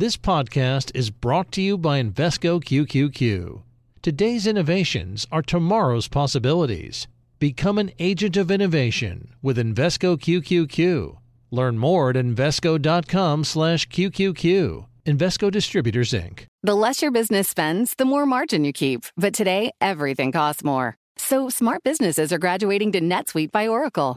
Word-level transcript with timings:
This 0.00 0.16
podcast 0.16 0.90
is 0.94 1.10
brought 1.10 1.52
to 1.52 1.60
you 1.60 1.76
by 1.76 2.02
Invesco 2.02 2.64
QQQ. 2.64 3.60
Today's 4.00 4.46
innovations 4.46 5.26
are 5.30 5.42
tomorrow's 5.42 6.08
possibilities. 6.08 7.06
Become 7.38 7.76
an 7.76 7.90
agent 7.98 8.38
of 8.38 8.50
innovation 8.50 9.34
with 9.42 9.58
Invesco 9.58 10.18
QQQ. 10.18 11.18
Learn 11.50 11.76
more 11.76 12.08
at 12.08 12.16
Invesco.com/QQQ. 12.16 14.86
Invesco 15.04 15.50
Distributors 15.50 16.12
Inc. 16.12 16.44
The 16.62 16.74
less 16.74 17.02
your 17.02 17.10
business 17.10 17.50
spends, 17.50 17.94
the 17.96 18.06
more 18.06 18.24
margin 18.24 18.64
you 18.64 18.72
keep. 18.72 19.04
But 19.18 19.34
today, 19.34 19.70
everything 19.82 20.32
costs 20.32 20.64
more. 20.64 20.96
So 21.18 21.50
smart 21.50 21.82
businesses 21.84 22.32
are 22.32 22.38
graduating 22.38 22.92
to 22.92 23.02
NetSuite 23.02 23.52
by 23.52 23.68
Oracle. 23.68 24.16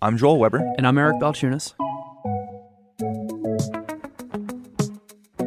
I'm 0.00 0.16
Joel 0.16 0.38
Weber. 0.38 0.58
And 0.76 0.86
I'm 0.86 0.96
Eric 0.96 1.16
Balchunas. 1.16 1.74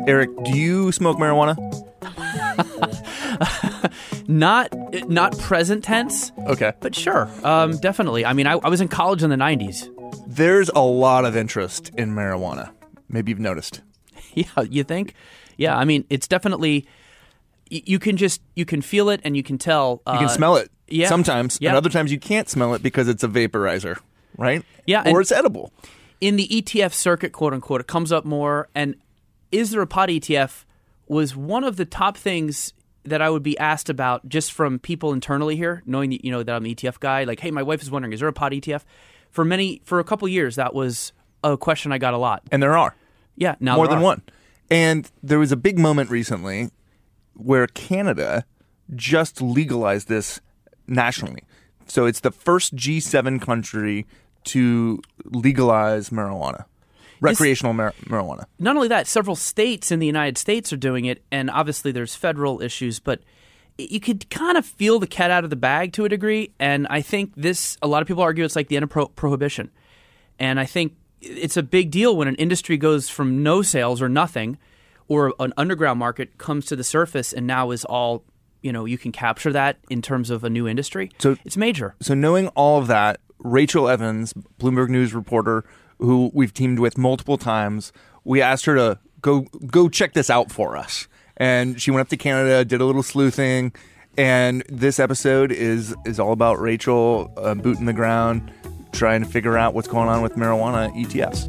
Eric, 0.07 0.29
do 0.43 0.57
you 0.57 0.91
smoke 0.91 1.17
marijuana? 1.17 1.55
not 4.27 4.73
not 5.07 5.37
present 5.39 5.83
tense. 5.83 6.31
Okay. 6.47 6.73
But 6.81 6.95
sure, 6.95 7.29
um, 7.43 7.77
definitely. 7.77 8.25
I 8.25 8.33
mean, 8.33 8.47
I, 8.47 8.53
I 8.53 8.67
was 8.67 8.81
in 8.81 8.87
college 8.89 9.23
in 9.23 9.29
the 9.29 9.35
'90s. 9.37 9.89
There's 10.27 10.69
a 10.69 10.81
lot 10.81 11.23
of 11.23 11.37
interest 11.37 11.91
in 11.97 12.11
marijuana. 12.11 12.71
Maybe 13.07 13.31
you've 13.31 13.39
noticed. 13.39 13.81
Yeah, 14.33 14.45
you 14.69 14.85
think? 14.85 15.13
Yeah, 15.57 15.75
I 15.75 15.83
mean, 15.83 16.05
it's 16.09 16.25
definitely. 16.25 16.87
You 17.69 17.99
can 17.99 18.15
just 18.15 18.41
you 18.55 18.63
can 18.63 18.81
feel 18.81 19.09
it 19.09 19.19
and 19.25 19.35
you 19.35 19.43
can 19.43 19.57
tell. 19.57 20.01
You 20.07 20.19
can 20.19 20.25
uh, 20.25 20.29
smell 20.29 20.55
it 20.55 20.71
yeah. 20.87 21.09
sometimes, 21.09 21.57
Yeah. 21.59 21.71
and 21.71 21.77
other 21.77 21.89
times 21.89 22.13
you 22.13 22.19
can't 22.19 22.47
smell 22.47 22.73
it 22.73 22.81
because 22.81 23.09
it's 23.09 23.23
a 23.25 23.27
vaporizer, 23.27 23.97
right? 24.41 24.63
Yeah, 24.85 25.03
Or 25.09 25.21
it's 25.21 25.31
edible. 25.31 25.71
in 26.19 26.35
the 26.35 26.47
ETF 26.47 26.93
circuit, 26.93 27.31
quote 27.31 27.53
unquote, 27.53 27.81
it 27.81 27.87
comes 27.87 28.11
up 28.11 28.25
more. 28.25 28.67
And 28.75 28.95
is 29.51 29.71
there 29.71 29.81
a 29.81 29.87
pot 29.87 30.09
ETF 30.09 30.65
was 31.07 31.35
one 31.35 31.63
of 31.63 31.75
the 31.77 31.85
top 31.85 32.17
things 32.17 32.73
that 33.03 33.21
I 33.21 33.29
would 33.29 33.43
be 33.43 33.57
asked 33.57 33.89
about 33.89 34.27
just 34.29 34.51
from 34.51 34.77
people 34.79 35.11
internally 35.13 35.55
here, 35.55 35.81
knowing 35.85 36.11
that, 36.11 36.23
you 36.23 36.31
know 36.31 36.43
that 36.43 36.55
I'm 36.55 36.63
the 36.63 36.75
ETF 36.75 36.99
guy. 36.99 37.23
Like, 37.23 37.39
hey, 37.39 37.49
my 37.51 37.63
wife 37.63 37.81
is 37.81 37.89
wondering, 37.89 38.13
is 38.13 38.19
there 38.19 38.29
a 38.29 38.33
pot 38.33 38.51
ETF? 38.51 38.83
For 39.31 39.43
many, 39.43 39.81
for 39.85 39.99
a 39.99 40.03
couple 40.03 40.27
years, 40.27 40.55
that 40.57 40.73
was 40.73 41.11
a 41.43 41.57
question 41.57 41.91
I 41.91 41.97
got 41.97 42.13
a 42.13 42.17
lot. 42.17 42.43
And 42.51 42.61
there 42.61 42.77
are 42.77 42.95
Yeah, 43.35 43.55
now 43.59 43.75
more 43.75 43.87
than 43.87 43.97
are. 43.99 44.03
one. 44.03 44.21
And 44.69 45.09
there 45.23 45.39
was 45.39 45.51
a 45.51 45.55
big 45.57 45.79
moment 45.79 46.09
recently 46.09 46.69
where 47.33 47.65
Canada 47.67 48.45
just 48.95 49.41
legalized 49.41 50.07
this 50.07 50.39
nationally. 50.87 51.43
So 51.87 52.05
it's 52.05 52.19
the 52.19 52.31
first 52.31 52.75
G7 52.75 53.41
country 53.41 54.05
to 54.45 55.01
legalize 55.25 56.09
marijuana, 56.09 56.65
recreational 57.19 57.73
mar- 57.73 57.93
marijuana. 58.05 58.45
not 58.59 58.75
only 58.75 58.87
that, 58.87 59.07
several 59.07 59.35
states 59.35 59.91
in 59.91 59.99
the 59.99 60.07
United 60.07 60.37
States 60.37 60.71
are 60.73 60.77
doing 60.77 61.05
it, 61.05 61.23
and 61.31 61.49
obviously 61.49 61.91
there's 61.91 62.15
federal 62.15 62.61
issues, 62.61 62.99
but 62.99 63.21
you 63.77 63.99
could 63.99 64.29
kind 64.29 64.57
of 64.57 64.65
feel 64.65 64.99
the 64.99 65.07
cat 65.07 65.31
out 65.31 65.43
of 65.43 65.49
the 65.49 65.55
bag 65.55 65.93
to 65.93 66.05
a 66.05 66.09
degree. 66.09 66.51
And 66.59 66.85
I 66.89 67.01
think 67.01 67.33
this, 67.35 67.77
a 67.81 67.87
lot 67.87 68.01
of 68.01 68.07
people 68.07 68.21
argue 68.21 68.43
it's 68.43 68.55
like 68.55 68.67
the 68.67 68.75
end 68.75 68.83
of 68.83 68.89
pro- 68.89 69.07
prohibition. 69.07 69.71
And 70.37 70.59
I 70.59 70.65
think 70.65 70.93
it's 71.21 71.57
a 71.57 71.63
big 71.63 71.89
deal 71.89 72.15
when 72.15 72.27
an 72.27 72.35
industry 72.35 72.77
goes 72.77 73.09
from 73.09 73.41
no 73.43 73.61
sales 73.61 74.01
or 74.01 74.09
nothing, 74.09 74.57
or 75.07 75.33
an 75.39 75.53
underground 75.57 75.99
market 75.99 76.37
comes 76.37 76.65
to 76.67 76.75
the 76.75 76.83
surface 76.83 77.33
and 77.33 77.47
now 77.47 77.71
is 77.71 77.83
all, 77.85 78.23
you 78.61 78.71
know, 78.71 78.85
you 78.85 78.97
can 78.97 79.11
capture 79.11 79.51
that 79.51 79.77
in 79.89 80.01
terms 80.01 80.29
of 80.29 80.43
a 80.43 80.49
new 80.49 80.67
industry. 80.67 81.11
So- 81.19 81.37
it's 81.45 81.57
major. 81.57 81.95
So 82.01 82.13
knowing 82.13 82.49
all 82.49 82.77
of 82.79 82.87
that, 82.87 83.19
Rachel 83.43 83.89
Evans, 83.89 84.33
Bloomberg 84.59 84.89
News 84.89 85.13
reporter, 85.13 85.63
who 85.99 86.31
we've 86.33 86.53
teamed 86.53 86.79
with 86.79 86.97
multiple 86.97 87.37
times, 87.37 87.91
we 88.23 88.41
asked 88.41 88.65
her 88.65 88.75
to 88.75 88.99
go 89.21 89.41
go 89.67 89.89
check 89.89 90.13
this 90.13 90.29
out 90.29 90.51
for 90.51 90.77
us. 90.77 91.07
And 91.37 91.81
she 91.81 91.91
went 91.91 92.01
up 92.01 92.09
to 92.09 92.17
Canada, 92.17 92.63
did 92.65 92.81
a 92.81 92.85
little 92.85 93.03
sleuthing, 93.03 93.73
and 94.17 94.63
this 94.69 94.99
episode 94.99 95.51
is 95.51 95.95
is 96.05 96.19
all 96.19 96.33
about 96.33 96.59
Rachel 96.59 97.33
uh, 97.37 97.55
booting 97.55 97.85
the 97.85 97.93
ground, 97.93 98.51
trying 98.91 99.23
to 99.23 99.27
figure 99.27 99.57
out 99.57 99.73
what's 99.73 99.87
going 99.87 100.09
on 100.09 100.21
with 100.21 100.35
marijuana 100.35 100.93
ETFs. 100.95 101.47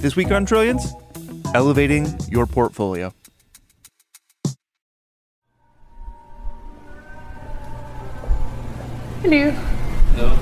This 0.00 0.16
week 0.16 0.30
on 0.32 0.44
Trillions, 0.44 0.92
elevating 1.54 2.08
your 2.28 2.46
portfolio. 2.46 3.12
Hello. 9.22 10.36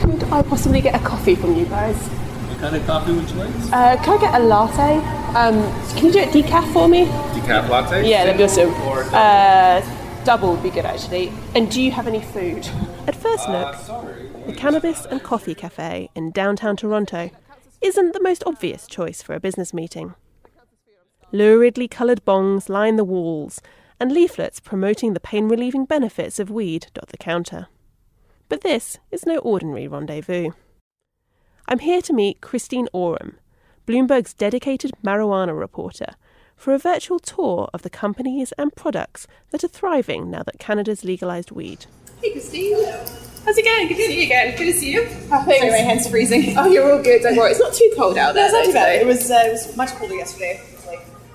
Could 0.00 0.22
I 0.32 0.42
possibly 0.42 0.80
get 0.80 0.94
a 0.94 1.04
coffee 1.04 1.34
from 1.34 1.56
you 1.56 1.64
guys? 1.66 1.96
What 2.06 2.58
kind 2.60 2.76
of 2.76 2.86
coffee 2.86 3.12
would 3.12 3.28
you 3.28 3.36
like? 3.36 3.50
Uh, 3.72 3.96
can 4.04 4.18
I 4.18 4.20
get 4.20 4.34
a 4.40 4.44
latte? 4.44 4.96
Um, 5.36 5.96
can 5.96 6.06
you 6.06 6.12
do 6.12 6.18
it 6.20 6.28
decaf 6.30 6.72
for 6.72 6.86
me? 6.88 7.06
Decaf 7.06 7.68
latte? 7.68 8.08
Yeah, 8.08 8.24
that'd 8.24 8.38
be 8.38 8.44
awesome. 8.44 8.72
Or 8.82 9.02
Uh, 9.12 9.82
double 10.24 10.52
would 10.52 10.62
be 10.62 10.70
good 10.70 10.84
actually. 10.84 11.32
And 11.56 11.68
do 11.70 11.82
you 11.82 11.90
have 11.90 12.06
any 12.06 12.20
food? 12.20 12.68
At 13.08 13.16
first 13.16 13.48
look, 13.48 13.76
the 14.46 14.52
Cannabis 14.56 15.04
and 15.06 15.20
Coffee 15.22 15.54
Cafe 15.56 16.08
in 16.14 16.30
downtown 16.30 16.76
Toronto 16.76 17.30
isn't 17.80 18.12
the 18.12 18.22
most 18.22 18.44
obvious 18.46 18.86
choice 18.86 19.22
for 19.22 19.34
a 19.34 19.40
business 19.40 19.74
meeting. 19.74 20.14
Luridly 21.32 21.90
coloured 21.90 22.24
bongs 22.24 22.68
line 22.68 22.94
the 22.96 23.04
walls, 23.04 23.60
and 24.00 24.10
leaflets 24.10 24.58
promoting 24.58 25.12
the 25.12 25.20
pain 25.20 25.46
relieving 25.48 25.84
benefits 25.84 26.40
of 26.40 26.50
weed 26.50 26.86
dot 26.94 27.08
the 27.10 27.18
counter. 27.18 27.66
But 28.48 28.62
this 28.62 28.98
is 29.10 29.26
no 29.26 29.38
ordinary 29.38 29.86
rendezvous. 29.86 30.50
I'm 31.68 31.78
here 31.80 32.02
to 32.02 32.12
meet 32.12 32.40
Kristine 32.40 32.88
Owram, 32.92 33.34
Bloomberg's 33.86 34.34
dedicated 34.34 34.92
marijuana 35.04 35.56
reporter, 35.56 36.14
for 36.56 36.74
a 36.74 36.78
virtual 36.78 37.18
tour 37.18 37.68
of 37.72 37.82
the 37.82 37.90
companies 37.90 38.52
and 38.58 38.74
products 38.74 39.26
that 39.50 39.62
are 39.62 39.68
thriving 39.68 40.30
now 40.30 40.42
that 40.42 40.58
Canada's 40.58 41.04
legalised 41.04 41.52
weed. 41.52 41.86
Hey 42.20 42.32
Christine. 42.32 42.74
How's 43.44 43.56
it 43.56 43.64
going? 43.64 43.88
Good 43.88 43.96
to 43.96 44.02
see 44.06 44.18
you 44.18 44.24
again. 44.24 44.56
Good 44.56 44.66
to 44.66 44.72
see 44.72 44.92
you. 44.92 45.06
Oh, 45.32 45.42
thanks. 45.44 45.60
Sorry, 45.60 45.70
my 45.70 45.78
hand's 45.78 46.06
are 46.06 46.10
freezing. 46.10 46.58
Oh, 46.58 46.66
you're 46.66 46.92
all 46.92 47.02
good. 47.02 47.22
Don't 47.22 47.36
worry. 47.36 47.52
It's 47.52 47.60
not 47.60 47.72
too 47.72 47.90
cold 47.96 48.18
out 48.18 48.34
there. 48.34 48.52
No, 48.52 48.58
it's 48.58 48.66
not 48.66 48.66
too 48.66 48.72
bad. 48.74 49.00
It 49.00 49.06
was, 49.06 49.30
uh, 49.30 49.42
it 49.46 49.52
was 49.52 49.76
much 49.76 49.90
colder 49.92 50.14
yesterday. 50.14 50.60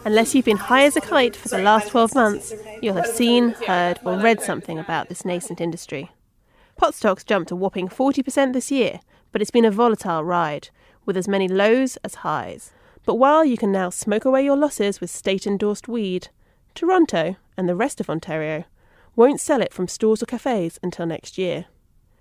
Unless 0.05 0.35
you've 0.35 0.45
been 0.45 0.57
high 0.57 0.83
as 0.83 0.95
a 0.95 1.01
kite 1.01 1.35
for 1.35 1.47
the 1.47 1.57
last 1.57 1.89
12 1.89 2.13
months, 2.13 2.53
you'll 2.79 2.93
have 2.93 3.07
seen, 3.07 3.53
heard, 3.65 3.99
or 4.05 4.19
read 4.19 4.39
something 4.39 4.77
about 4.77 5.09
this 5.09 5.25
nascent 5.25 5.59
industry. 5.59 6.11
Pot 6.77 6.93
stocks 6.93 7.23
jumped 7.23 7.49
a 7.49 7.55
whopping 7.55 7.87
40% 7.87 8.53
this 8.53 8.71
year, 8.71 8.99
but 9.31 9.41
it's 9.41 9.49
been 9.49 9.65
a 9.65 9.71
volatile 9.71 10.23
ride, 10.23 10.69
with 11.07 11.17
as 11.17 11.27
many 11.27 11.47
lows 11.47 11.97
as 12.03 12.15
highs. 12.15 12.71
But 13.03 13.15
while 13.15 13.43
you 13.43 13.57
can 13.57 13.71
now 13.71 13.89
smoke 13.89 14.25
away 14.25 14.45
your 14.45 14.55
losses 14.55 15.01
with 15.01 15.09
state 15.09 15.47
endorsed 15.47 15.87
weed, 15.87 16.27
Toronto 16.75 17.37
and 17.57 17.67
the 17.67 17.75
rest 17.75 17.99
of 17.99 18.07
Ontario 18.07 18.65
won't 19.15 19.41
sell 19.41 19.61
it 19.61 19.73
from 19.73 19.87
stores 19.87 20.21
or 20.21 20.27
cafes 20.27 20.77
until 20.83 21.07
next 21.07 21.39
year. 21.39 21.65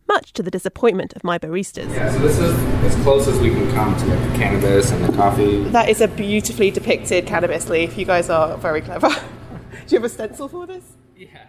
Much 0.06 0.32
to 0.34 0.42
the 0.42 0.50
disappointment 0.50 1.14
of 1.14 1.24
my 1.24 1.38
baristas. 1.38 1.88
Yeah, 1.94 2.10
so 2.10 2.18
this 2.18 2.38
is 2.38 2.54
as 2.84 3.02
close 3.02 3.26
as 3.26 3.38
we 3.40 3.50
can 3.50 3.70
come 3.72 3.96
to 3.96 4.06
like 4.06 4.32
the 4.32 4.38
cannabis 4.38 4.90
and 4.90 5.04
the 5.04 5.12
coffee. 5.12 5.64
That 5.64 5.88
is 5.88 6.00
a 6.00 6.08
beautifully 6.08 6.70
depicted 6.70 7.26
cannabis 7.26 7.68
leaf. 7.68 7.96
You 7.96 8.04
guys 8.04 8.28
are 8.28 8.56
very 8.58 8.82
clever. 8.82 9.08
Do 9.86 9.94
you 9.94 9.98
have 9.98 10.04
a 10.04 10.08
stencil 10.08 10.48
for 10.48 10.66
this? 10.66 10.84
Yeah. 11.16 11.46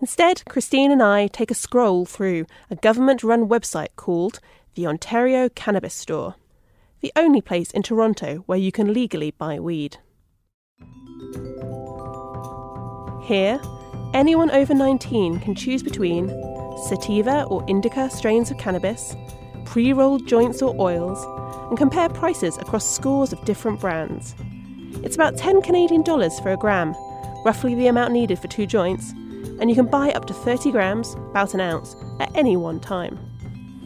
Instead, 0.00 0.44
Kristine 0.48 0.92
and 0.92 1.02
I 1.02 1.26
take 1.26 1.50
a 1.50 1.54
scroll 1.54 2.04
through 2.04 2.46
a 2.70 2.76
government 2.76 3.24
run 3.24 3.48
website 3.48 3.88
called 3.96 4.38
the 4.74 4.86
Ontario 4.86 5.48
Cannabis 5.48 5.94
Store, 5.94 6.36
the 7.00 7.12
only 7.16 7.40
place 7.40 7.72
in 7.72 7.82
Toronto 7.82 8.44
where 8.46 8.58
you 8.58 8.70
can 8.70 8.92
legally 8.92 9.32
buy 9.32 9.58
weed. 9.58 9.96
Here, 13.24 13.60
anyone 14.14 14.50
over 14.52 14.72
19 14.72 15.40
can 15.40 15.56
choose 15.56 15.82
between 15.82 16.28
sativa 16.86 17.44
or 17.44 17.64
indica 17.68 18.10
strains 18.10 18.50
of 18.50 18.58
cannabis, 18.58 19.16
pre 19.64 19.92
rolled 19.92 20.26
joints 20.26 20.62
or 20.62 20.74
oils, 20.80 21.24
and 21.68 21.78
compare 21.78 22.08
prices 22.08 22.56
across 22.58 22.88
scores 22.88 23.32
of 23.32 23.44
different 23.44 23.80
brands. 23.80 24.34
It's 25.02 25.14
about 25.14 25.36
10 25.36 25.62
Canadian 25.62 26.02
dollars 26.02 26.38
for 26.40 26.52
a 26.52 26.56
gram, 26.56 26.94
roughly 27.44 27.74
the 27.74 27.86
amount 27.86 28.12
needed 28.12 28.38
for 28.38 28.48
two 28.48 28.66
joints, 28.66 29.12
and 29.60 29.68
you 29.68 29.76
can 29.76 29.86
buy 29.86 30.10
up 30.10 30.26
to 30.26 30.34
30 30.34 30.72
grams, 30.72 31.14
about 31.30 31.54
an 31.54 31.60
ounce, 31.60 31.96
at 32.20 32.34
any 32.36 32.56
one 32.56 32.80
time. 32.80 33.18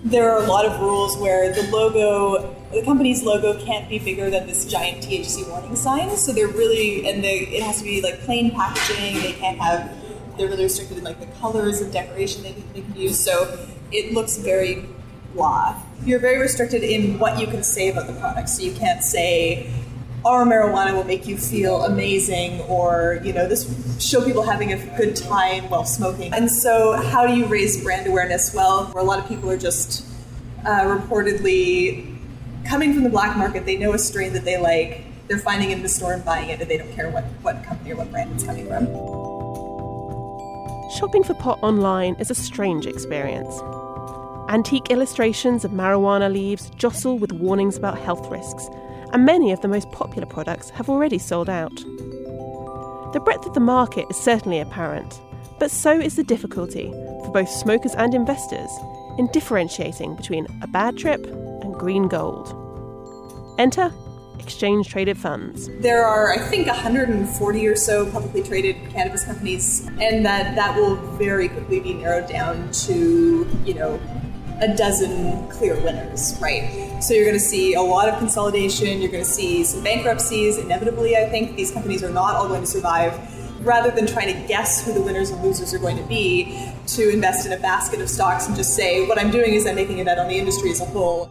there 0.05 0.31
are 0.31 0.43
a 0.43 0.47
lot 0.47 0.65
of 0.67 0.81
rules 0.81 1.17
where 1.19 1.53
the 1.53 1.63
logo, 1.71 2.55
the 2.73 2.83
company's 2.83 3.23
logo 3.23 3.59
can't 3.65 3.89
be 3.89 3.99
bigger 4.01 4.31
than 4.31 4.47
this 4.49 4.65
giant 4.67 4.99
THC 5.05 5.49
warning 5.49 5.77
sign. 5.77 6.17
So 6.17 6.33
they're 6.33 6.49
really, 6.49 7.09
and 7.09 7.23
they, 7.23 7.41
it 7.41 7.63
has 7.63 7.79
to 7.79 7.85
be 7.85 8.01
like 8.01 8.19
plain 8.21 8.51
packaging. 8.51 9.23
They 9.23 9.33
can't 9.33 9.59
have, 9.61 9.91
they're 10.37 10.49
really 10.49 10.65
restricted 10.65 10.99
in 10.99 11.05
like 11.05 11.21
the 11.21 11.27
colors 11.41 11.81
and 11.81 11.93
decoration 11.93 12.43
they, 12.43 12.53
they 12.75 12.83
can 12.83 12.97
use. 12.97 13.19
So 13.19 13.67
it 13.91 14.13
looks 14.13 14.39
very 14.39 14.87
blah. 15.35 15.81
You're 16.05 16.19
very 16.19 16.39
restricted 16.39 16.83
in 16.83 17.19
what 17.19 17.39
you 17.39 17.47
can 17.47 17.63
say 17.63 17.91
about 17.91 18.07
the 18.07 18.15
product. 18.15 18.49
So 18.49 18.63
you 18.63 18.73
can't 18.73 19.03
say, 19.03 19.71
our 20.25 20.45
marijuana 20.45 20.95
will 20.95 21.05
make 21.05 21.27
you 21.27 21.37
feel 21.37 21.85
amazing 21.85 22.61
or 22.63 23.21
you 23.25 23.33
know 23.33 23.49
this 23.49 23.67
show 24.01 24.25
people 24.25 24.43
having 24.43 24.73
a 24.73 24.97
good 24.97 25.17
time 25.17 25.69
while 25.69 25.85
smoking 25.85 26.33
and 26.33 26.51
so 26.51 26.93
how 26.93 27.27
do 27.27 27.35
you 27.35 27.47
raise 27.47 27.83
brand 27.83 28.07
awareness 28.07 28.55
well 28.55 28.87
where 28.93 29.03
a 29.03 29.07
lot 29.07 29.19
of 29.19 29.27
people 29.29 29.51
are 29.51 29.59
just 29.59 30.07
uh, 30.65 30.83
reportedly 30.83 32.17
coming 32.65 32.95
from 32.95 33.03
the 33.03 33.11
black 33.11 33.37
market 33.37 33.67
they 33.67 33.77
know 33.77 33.95
a 33.95 33.99
strain 33.99 34.33
that 34.33 34.45
they 34.45 34.57
like 34.57 35.05
they're 35.27 35.39
finding 35.39 35.71
it 35.71 35.75
in 35.75 35.83
the 35.83 35.89
store 35.89 36.13
and 36.13 36.25
buying 36.25 36.51
it 36.51 36.61
and 36.61 36.71
they 36.71 36.77
don't 36.77 36.93
care 36.93 37.11
what, 37.11 37.25
what 37.43 37.65
company 37.65 37.91
or 37.91 37.97
what 37.97 38.11
brand 38.13 38.31
it's 38.33 38.45
coming 38.45 38.67
from 38.67 38.87
shopping 40.97 41.25
for 41.25 41.35
pot 41.35 41.59
online 41.63 42.15
is 42.17 42.31
a 42.31 42.35
strange 42.35 42.87
experience 42.87 43.61
antique 44.49 44.91
illustrations 44.91 45.65
of 45.65 45.71
marijuana 45.71 46.31
leaves 46.31 46.69
jostle 46.71 47.19
with 47.19 47.33
warnings 47.33 47.77
about 47.77 47.99
health 47.99 48.31
risks 48.31 48.69
and 49.13 49.25
many 49.25 49.53
of 49.53 49.61
the 49.63 49.69
most 49.69 49.91
popular 49.93 50.27
products 50.27 50.71
have 50.71 50.89
already 50.89 51.19
sold 51.19 51.49
out. 51.49 51.75
The 53.13 53.23
breadth 53.25 53.47
of 53.47 53.55
the 53.55 53.61
market 53.61 54.07
is 54.11 54.17
certainly 54.17 54.61
apparent, 54.61 55.21
but 55.59 55.71
so 55.71 55.93
is 55.93 56.17
the 56.17 56.25
difficulty 56.25 56.91
for 57.25 57.31
both 57.33 57.49
smokers 57.49 57.95
and 57.95 58.15
investors 58.15 58.71
in 59.19 59.29
differentiating 59.33 60.17
between 60.17 60.47
a 60.63 60.67
bad 60.67 60.97
trip 60.97 61.25
and 61.27 61.75
green 61.75 62.09
gold. 62.09 62.59
Enter 63.59 63.93
exchange 64.39 64.89
traded 64.89 65.19
funds. 65.19 65.69
There 65.81 66.05
are, 66.05 66.33
I 66.33 66.39
think, 66.39 66.67
140 66.67 67.67
or 67.67 67.77
so 67.77 68.11
publicly 68.11 68.43
traded 68.43 68.77
cannabis 68.91 69.25
companies, 69.25 69.87
and 70.01 70.25
that 70.27 70.55
that 70.57 70.77
will 70.77 70.97
very 71.17 71.49
quickly 71.49 71.81
be 71.81 71.95
narrowed 71.95 72.29
down 72.29 72.71
to, 72.73 73.49
you 73.65 73.75
know, 73.75 74.01
a 74.61 74.77
dozen 74.77 75.49
clear 75.49 75.75
winners, 75.81 76.39
right? 76.41 77.01
So 77.03 77.15
you're 77.15 77.25
going 77.25 77.35
to 77.35 77.41
see 77.41 77.75
a 77.75 77.83
lot 77.83 78.09
of 78.09 78.19
consolidation, 78.19 79.01
you're 79.01 79.11
going 79.11 79.25
to 79.25 79.31
see 79.31 79.65
some 79.65 79.83
bankruptcies. 79.83 80.59
Inevitably, 80.59 81.17
I 81.17 81.29
think 81.29 81.57
these 81.57 81.73
companies 81.73 82.05
are 82.05 82.11
not 82.11 82.37
all 82.37 82.47
going 82.47 82.61
to 82.61 82.67
survive. 82.67 83.19
Rather 83.65 83.91
than 83.93 84.07
trying 84.09 84.27
to 84.27 84.49
guess 84.49 84.85
who 84.85 84.93
the 84.93 85.01
winners 85.01 85.31
and 85.31 85.41
losers 85.43 85.73
are 85.73 85.79
going 85.79 85.97
to 85.97 86.03
be, 86.05 86.69
to 86.89 87.11
invest 87.11 87.47
in 87.47 87.53
a 87.53 87.59
basket 87.59 88.01
of 88.01 88.09
stocks 88.09 88.47
and 88.49 88.57
just 88.57 88.75
say, 88.75 89.07
what 89.07 89.21
I'm 89.21 89.31
doing 89.31 89.55
is 89.55 89.67
I'm 89.67 89.77
making 89.77 90.01
a 90.01 90.05
bet 90.05 90.19
on 90.19 90.27
the 90.27 90.37
industry 90.37 90.71
as 90.71 90.81
a 90.81 90.85
whole. 90.85 91.31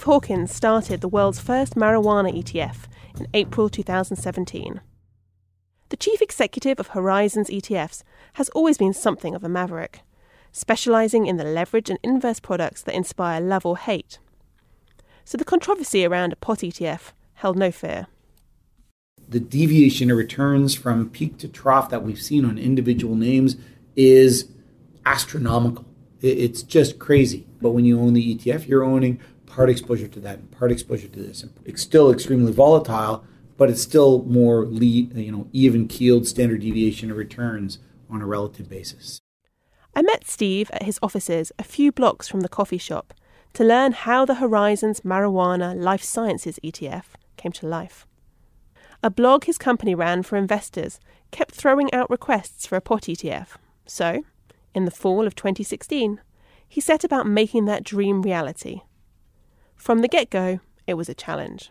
Steve 0.00 0.06
Hawkins 0.06 0.50
started 0.54 1.02
the 1.02 1.08
world's 1.08 1.40
first 1.40 1.74
marijuana 1.74 2.32
ETF 2.34 2.86
in 3.18 3.28
April 3.34 3.68
2017. 3.68 4.80
The 5.90 5.96
chief 5.98 6.22
executive 6.22 6.80
of 6.80 6.86
Horizons 6.86 7.50
ETFs 7.50 8.02
has 8.32 8.48
always 8.50 8.78
been 8.78 8.94
something 8.94 9.34
of 9.34 9.44
a 9.44 9.48
maverick, 9.50 10.00
specialising 10.52 11.26
in 11.26 11.36
the 11.36 11.44
leverage 11.44 11.90
and 11.90 11.98
inverse 12.02 12.40
products 12.40 12.80
that 12.84 12.94
inspire 12.94 13.42
love 13.42 13.66
or 13.66 13.76
hate. 13.76 14.18
So 15.26 15.36
the 15.36 15.44
controversy 15.44 16.06
around 16.06 16.32
a 16.32 16.36
pot 16.36 16.60
ETF 16.60 17.12
held 17.34 17.58
no 17.58 17.70
fear. 17.70 18.06
The 19.28 19.38
deviation 19.38 20.10
of 20.10 20.16
returns 20.16 20.74
from 20.74 21.10
peak 21.10 21.36
to 21.40 21.48
trough 21.48 21.90
that 21.90 22.02
we've 22.02 22.22
seen 22.22 22.46
on 22.46 22.56
individual 22.56 23.16
names 23.16 23.56
is 23.96 24.48
astronomical. 25.04 25.84
It's 26.22 26.62
just 26.62 26.98
crazy. 26.98 27.46
But 27.60 27.70
when 27.70 27.84
you 27.84 28.00
own 28.00 28.14
the 28.14 28.34
ETF, 28.34 28.66
you're 28.66 28.84
owning 28.84 29.20
part 29.46 29.68
exposure 29.68 30.08
to 30.08 30.20
that 30.20 30.38
and 30.38 30.50
part 30.50 30.72
exposure 30.72 31.08
to 31.08 31.20
this. 31.20 31.42
And 31.42 31.52
it's 31.64 31.82
still 31.82 32.10
extremely 32.10 32.52
volatile, 32.52 33.24
but 33.56 33.68
it's 33.68 33.82
still 33.82 34.22
more 34.24 34.64
lead, 34.64 35.16
you 35.16 35.32
know, 35.32 35.48
even 35.52 35.88
keeled 35.88 36.26
standard 36.26 36.60
deviation 36.60 37.10
of 37.10 37.16
returns 37.16 37.78
on 38.08 38.22
a 38.22 38.26
relative 38.26 38.68
basis. 38.68 39.20
I 39.94 40.02
met 40.02 40.26
Steve 40.26 40.70
at 40.72 40.84
his 40.84 40.98
offices 41.02 41.52
a 41.58 41.64
few 41.64 41.90
blocks 41.90 42.28
from 42.28 42.40
the 42.40 42.48
coffee 42.48 42.78
shop 42.78 43.12
to 43.54 43.64
learn 43.64 43.92
how 43.92 44.24
the 44.24 44.36
Horizons 44.36 45.00
Marijuana 45.00 45.76
Life 45.76 46.02
Sciences 46.02 46.60
ETF 46.62 47.04
came 47.36 47.52
to 47.52 47.66
life. 47.66 48.06
A 49.02 49.10
blog 49.10 49.44
his 49.44 49.58
company 49.58 49.94
ran 49.94 50.22
for 50.22 50.36
investors 50.36 51.00
kept 51.30 51.54
throwing 51.54 51.92
out 51.92 52.10
requests 52.10 52.66
for 52.66 52.76
a 52.76 52.80
pot 52.80 53.02
ETF. 53.02 53.56
So, 53.86 54.24
in 54.74 54.84
the 54.84 54.90
fall 54.90 55.26
of 55.26 55.34
2016, 55.34 56.20
he 56.70 56.80
set 56.80 57.04
about 57.04 57.26
making 57.26 57.66
that 57.66 57.84
dream 57.84 58.22
reality 58.22 58.80
from 59.80 60.02
the 60.02 60.08
get 60.08 60.28
go, 60.28 60.60
it 60.86 60.94
was 60.94 61.08
a 61.08 61.14
challenge. 61.14 61.70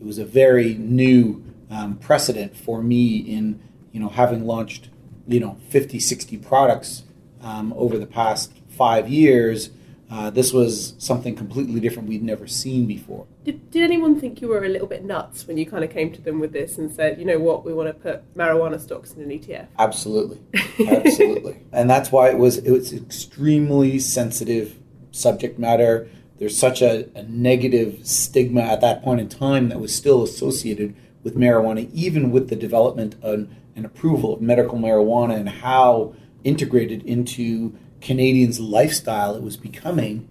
It 0.00 0.06
was 0.06 0.18
a 0.18 0.24
very 0.24 0.74
new 0.74 1.44
um, 1.70 1.96
precedent 1.98 2.56
for 2.56 2.82
me 2.82 3.18
in 3.18 3.60
you 3.92 4.00
know 4.00 4.08
having 4.08 4.46
launched 4.46 4.88
you 5.28 5.38
know 5.38 5.58
50, 5.68 5.98
60 6.00 6.38
products 6.38 7.04
um, 7.42 7.74
over 7.76 7.98
the 7.98 8.06
past 8.06 8.52
five 8.66 9.08
years. 9.08 9.70
Uh, 10.10 10.30
this 10.30 10.52
was 10.52 10.94
something 10.98 11.36
completely 11.36 11.80
different 11.80 12.08
we'd 12.08 12.22
never 12.22 12.46
seen 12.46 12.86
before. 12.86 13.26
Did, 13.46 13.70
did 13.70 13.82
anyone 13.84 14.20
think 14.20 14.40
you 14.40 14.48
were 14.48 14.64
a 14.64 14.68
little 14.68 14.88
bit 14.88 15.04
nuts 15.04 15.46
when 15.46 15.56
you 15.56 15.64
kind 15.64 15.84
of 15.84 15.90
came 15.90 16.12
to 16.12 16.20
them 16.20 16.40
with 16.40 16.52
this 16.52 16.78
and 16.78 16.92
said, 16.92 17.18
you 17.18 17.24
know 17.24 17.38
what, 17.38 17.64
we 17.64 17.72
want 17.72 17.88
to 17.88 17.94
put 17.94 18.34
marijuana 18.34 18.80
stocks 18.80 19.14
in 19.14 19.22
an 19.22 19.30
ETF? 19.30 19.68
Absolutely, 19.78 20.40
absolutely, 20.88 21.62
and 21.72 21.88
that's 21.88 22.10
why 22.10 22.28
it 22.28 22.38
was 22.38 22.58
it 22.58 22.72
was 22.72 22.92
extremely 22.92 23.98
sensitive 23.98 24.76
subject 25.12 25.58
matter 25.58 26.10
there's 26.38 26.56
such 26.56 26.82
a, 26.82 27.08
a, 27.14 27.22
negative 27.24 28.06
stigma 28.06 28.60
at 28.60 28.80
that 28.80 29.02
point 29.02 29.20
in 29.20 29.28
time 29.28 29.68
that 29.70 29.80
was 29.80 29.94
still 29.94 30.22
associated 30.22 30.94
with 31.22 31.36
marijuana, 31.36 31.90
even 31.92 32.30
with 32.30 32.50
the 32.50 32.56
development 32.56 33.16
and, 33.22 33.54
and 33.74 33.86
approval 33.86 34.34
of 34.34 34.40
medical 34.40 34.78
marijuana 34.78 35.36
and 35.36 35.48
how 35.48 36.14
integrated 36.44 37.02
into 37.04 37.76
Canadians' 38.00 38.60
lifestyle 38.60 39.34
it 39.34 39.42
was 39.42 39.56
becoming. 39.56 40.28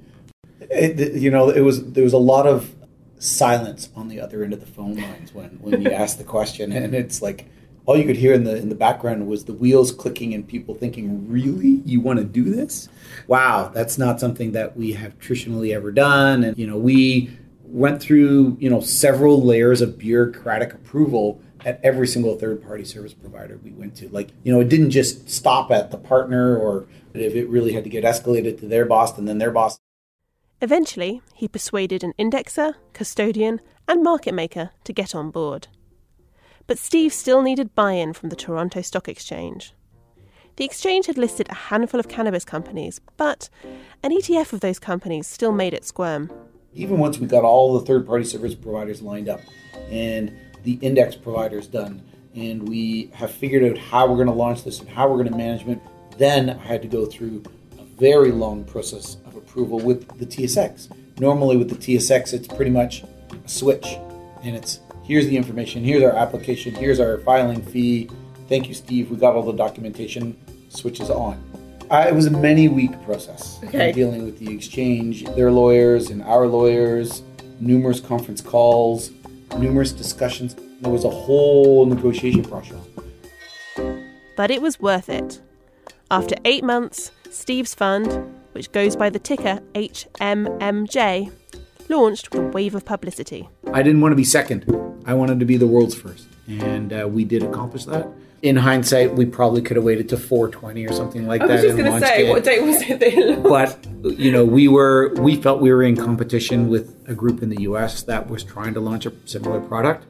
It, 0.61 1.15
you 1.15 1.29
know, 1.31 1.49
it 1.49 1.61
was 1.61 1.91
there 1.91 2.03
was 2.03 2.13
a 2.13 2.17
lot 2.17 2.47
of 2.47 2.74
silence 3.25 3.89
on 3.95 4.07
the 4.07 4.19
other 4.19 4.43
end 4.43 4.53
of 4.53 4.59
the 4.59 4.65
phone 4.65 4.95
lines 4.95 5.33
when 5.33 5.49
when 5.61 5.81
you 5.81 5.91
asked 5.91 6.17
the 6.17 6.23
question, 6.23 6.71
and 6.71 6.93
it's 6.93 7.21
like 7.21 7.47
all 7.85 7.97
you 7.97 8.05
could 8.05 8.15
hear 8.15 8.33
in 8.33 8.43
the 8.43 8.55
in 8.55 8.69
the 8.69 8.75
background 8.75 9.27
was 9.27 9.45
the 9.45 9.53
wheels 9.53 9.91
clicking 9.91 10.33
and 10.33 10.47
people 10.47 10.75
thinking, 10.75 11.29
"Really, 11.29 11.81
you 11.85 11.99
want 12.01 12.19
to 12.19 12.25
do 12.25 12.43
this? 12.43 12.89
Wow, 13.27 13.71
that's 13.73 13.97
not 13.97 14.19
something 14.19 14.51
that 14.53 14.75
we 14.77 14.93
have 14.93 15.17
traditionally 15.19 15.73
ever 15.73 15.91
done." 15.91 16.43
And 16.43 16.57
you 16.57 16.67
know, 16.67 16.77
we 16.77 17.37
went 17.63 18.01
through 18.01 18.57
you 18.59 18.69
know 18.69 18.81
several 18.81 19.41
layers 19.41 19.81
of 19.81 19.97
bureaucratic 19.97 20.73
approval 20.73 21.41
at 21.65 21.79
every 21.83 22.07
single 22.07 22.37
third 22.37 22.63
party 22.63 22.85
service 22.85 23.13
provider 23.13 23.59
we 23.63 23.71
went 23.71 23.95
to. 23.95 24.07
Like, 24.09 24.29
you 24.43 24.53
know, 24.53 24.59
it 24.59 24.69
didn't 24.69 24.91
just 24.91 25.29
stop 25.29 25.71
at 25.71 25.89
the 25.89 25.97
partner 25.97 26.55
or 26.55 26.85
if 27.15 27.33
it 27.33 27.49
really 27.49 27.73
had 27.73 27.83
to 27.83 27.89
get 27.89 28.03
escalated 28.03 28.59
to 28.59 28.67
their 28.67 28.85
boss 28.85 29.17
and 29.17 29.27
then 29.27 29.39
their 29.39 29.51
boss. 29.51 29.79
Eventually, 30.61 31.21
he 31.33 31.47
persuaded 31.47 32.03
an 32.03 32.13
indexer, 32.17 32.75
custodian, 32.93 33.59
and 33.87 34.03
market 34.03 34.33
maker 34.33 34.71
to 34.83 34.93
get 34.93 35.13
on 35.13 35.29
board. 35.29 35.67
But 36.67 36.79
Steve 36.79 37.13
still 37.13 37.41
needed 37.41 37.75
buy 37.75 37.91
in 37.93 38.13
from 38.13 38.29
the 38.29 38.35
Toronto 38.35 38.81
Stock 38.81 39.07
Exchange. 39.07 39.73
The 40.55 40.65
exchange 40.65 41.07
had 41.07 41.17
listed 41.17 41.47
a 41.49 41.55
handful 41.55 41.99
of 41.99 42.07
cannabis 42.07 42.45
companies, 42.45 43.01
but 43.17 43.49
an 44.01 44.11
ETF 44.11 44.53
of 44.53 44.61
those 44.61 44.79
companies 44.79 45.27
still 45.27 45.51
made 45.51 45.73
it 45.73 45.83
squirm. 45.83 46.31
Even 46.73 46.97
once 46.97 47.19
we 47.19 47.27
got 47.27 47.43
all 47.43 47.77
the 47.77 47.85
third 47.85 48.07
party 48.07 48.23
service 48.23 48.55
providers 48.55 49.01
lined 49.01 49.27
up 49.27 49.41
and 49.89 50.35
the 50.63 50.73
index 50.81 51.15
providers 51.15 51.67
done, 51.67 52.01
and 52.35 52.67
we 52.67 53.11
have 53.13 53.31
figured 53.31 53.63
out 53.69 53.77
how 53.77 54.07
we're 54.07 54.15
going 54.15 54.27
to 54.27 54.33
launch 54.33 54.63
this 54.63 54.79
and 54.79 54.89
how 54.89 55.07
we're 55.07 55.17
going 55.17 55.31
to 55.31 55.37
manage 55.37 55.67
it, 55.67 55.79
then 56.17 56.49
I 56.49 56.63
had 56.63 56.81
to 56.81 56.87
go 56.87 57.05
through 57.05 57.43
a 57.77 57.83
very 57.83 58.31
long 58.31 58.63
process 58.63 59.17
approval 59.55 59.79
with 59.79 60.05
the 60.19 60.25
TSX. 60.25 60.89
Normally, 61.17 61.55
with 61.55 61.69
the 61.69 61.75
TSX, 61.75 62.33
it's 62.33 62.47
pretty 62.47 62.71
much 62.71 63.03
a 63.31 63.47
switch, 63.47 63.87
and 64.43 64.53
it's 64.53 64.81
here's 65.03 65.27
the 65.27 65.37
information, 65.37 65.81
here's 65.81 66.03
our 66.03 66.11
application, 66.11 66.75
here's 66.75 66.99
our 66.99 67.19
filing 67.19 67.61
fee. 67.61 68.09
Thank 68.49 68.67
you, 68.67 68.73
Steve. 68.73 69.09
We 69.09 69.15
got 69.15 69.33
all 69.33 69.43
the 69.43 69.53
documentation. 69.53 70.35
Switches 70.67 71.09
on. 71.09 71.41
Uh, 71.89 72.05
it 72.09 72.13
was 72.13 72.25
a 72.25 72.31
many 72.31 72.67
week 72.67 72.91
process. 73.05 73.59
Okay. 73.63 73.93
Dealing 73.93 74.25
with 74.25 74.39
the 74.39 74.53
exchange, 74.53 75.23
their 75.35 75.51
lawyers 75.51 76.09
and 76.09 76.21
our 76.23 76.47
lawyers, 76.47 77.23
numerous 77.61 78.01
conference 78.01 78.41
calls, 78.41 79.11
numerous 79.57 79.93
discussions. 79.93 80.55
There 80.81 80.91
was 80.91 81.05
a 81.05 81.09
whole 81.09 81.85
negotiation 81.85 82.43
process. 82.43 82.83
But 84.35 84.51
it 84.51 84.61
was 84.61 84.81
worth 84.81 85.07
it. 85.07 85.39
After 86.11 86.35
eight 86.43 86.63
months, 86.63 87.11
Steve's 87.31 87.73
fund, 87.73 88.34
which 88.55 88.71
goes 88.71 88.95
by 88.95 89.09
the 89.09 89.19
ticker 89.19 89.59
HMMJ, 89.75 91.31
launched 91.89 92.31
with 92.31 92.41
a 92.41 92.47
wave 92.47 92.73
of 92.73 92.85
publicity. 92.85 93.49
I 93.73 93.83
didn't 93.83 93.99
want 93.99 94.13
to 94.13 94.15
be 94.15 94.23
second. 94.23 94.65
I 95.05 95.13
wanted 95.13 95.39
to 95.41 95.45
be 95.45 95.57
the 95.57 95.67
world's 95.67 95.93
first. 95.93 96.27
And 96.47 96.93
uh, 96.93 97.07
we 97.07 97.25
did 97.25 97.43
accomplish 97.43 97.85
that. 97.85 98.07
In 98.41 98.55
hindsight, 98.55 99.15
we 99.15 99.25
probably 99.25 99.61
could 99.61 99.75
have 99.75 99.83
waited 99.83 100.07
to 100.09 100.17
420 100.17 100.85
or 100.87 100.93
something 100.93 101.27
like 101.27 101.41
that. 101.41 101.45
I 101.45 101.47
that. 101.47 101.53
was 101.55 101.61
just 101.63 101.79
and 101.79 101.87
going 101.87 102.01
to 102.01 102.07
say, 102.07 102.27
it. 102.27 102.29
what 102.29 102.43
date 102.43 102.63
was 102.63 102.81
it 102.81 102.99
then? 102.99 103.43
but 103.43 103.77
you 104.19 104.31
know 104.31 104.45
we 104.45 104.67
were 104.67 105.13
we 105.15 105.35
felt 105.35 105.59
we 105.59 105.71
were 105.73 105.81
in 105.83 105.95
competition 105.97 106.69
with 106.69 106.95
a 107.07 107.13
group 107.15 107.41
in 107.41 107.49
the 107.49 107.57
us 107.57 108.03
that 108.03 108.29
was 108.29 108.43
trying 108.43 108.73
to 108.75 108.79
launch 108.79 109.07
a 109.07 109.13
similar 109.25 109.59
product 109.59 110.05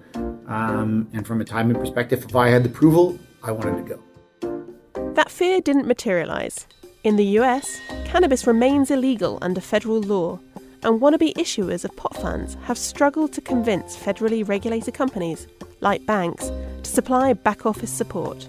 um, 0.48 1.08
and 1.14 1.26
from 1.26 1.40
a 1.40 1.46
timing 1.46 1.78
perspective 1.78 2.26
if 2.28 2.36
i 2.36 2.50
had 2.50 2.64
the 2.64 2.70
approval 2.70 3.18
i 3.42 3.52
wanted 3.52 3.78
to 3.78 3.96
go 3.96 5.14
That 5.14 5.32
fear 5.32 5.62
didn't 5.62 5.88
materialise. 5.88 6.68
In 7.06 7.18
the 7.18 7.38
US, 7.40 7.80
cannabis 8.06 8.48
remains 8.48 8.90
illegal 8.90 9.38
under 9.44 9.62
federal 9.62 10.02
law, 10.02 10.40
and 10.82 11.00
wannabe 11.00 11.36
issuers 11.36 11.86
of 11.86 11.96
pot 11.96 12.18
funds 12.18 12.58
have 12.64 12.80
struggled 12.80 13.32
to 13.34 13.42
convince 13.42 13.96
federally 13.96 14.42
regulated 14.48 14.96
companies, 14.96 15.46
like 15.82 16.04
banks, 16.08 16.50
to 16.82 16.90
supply 16.90 17.34
back 17.34 17.68
office 17.68 17.92
support. 17.92 18.48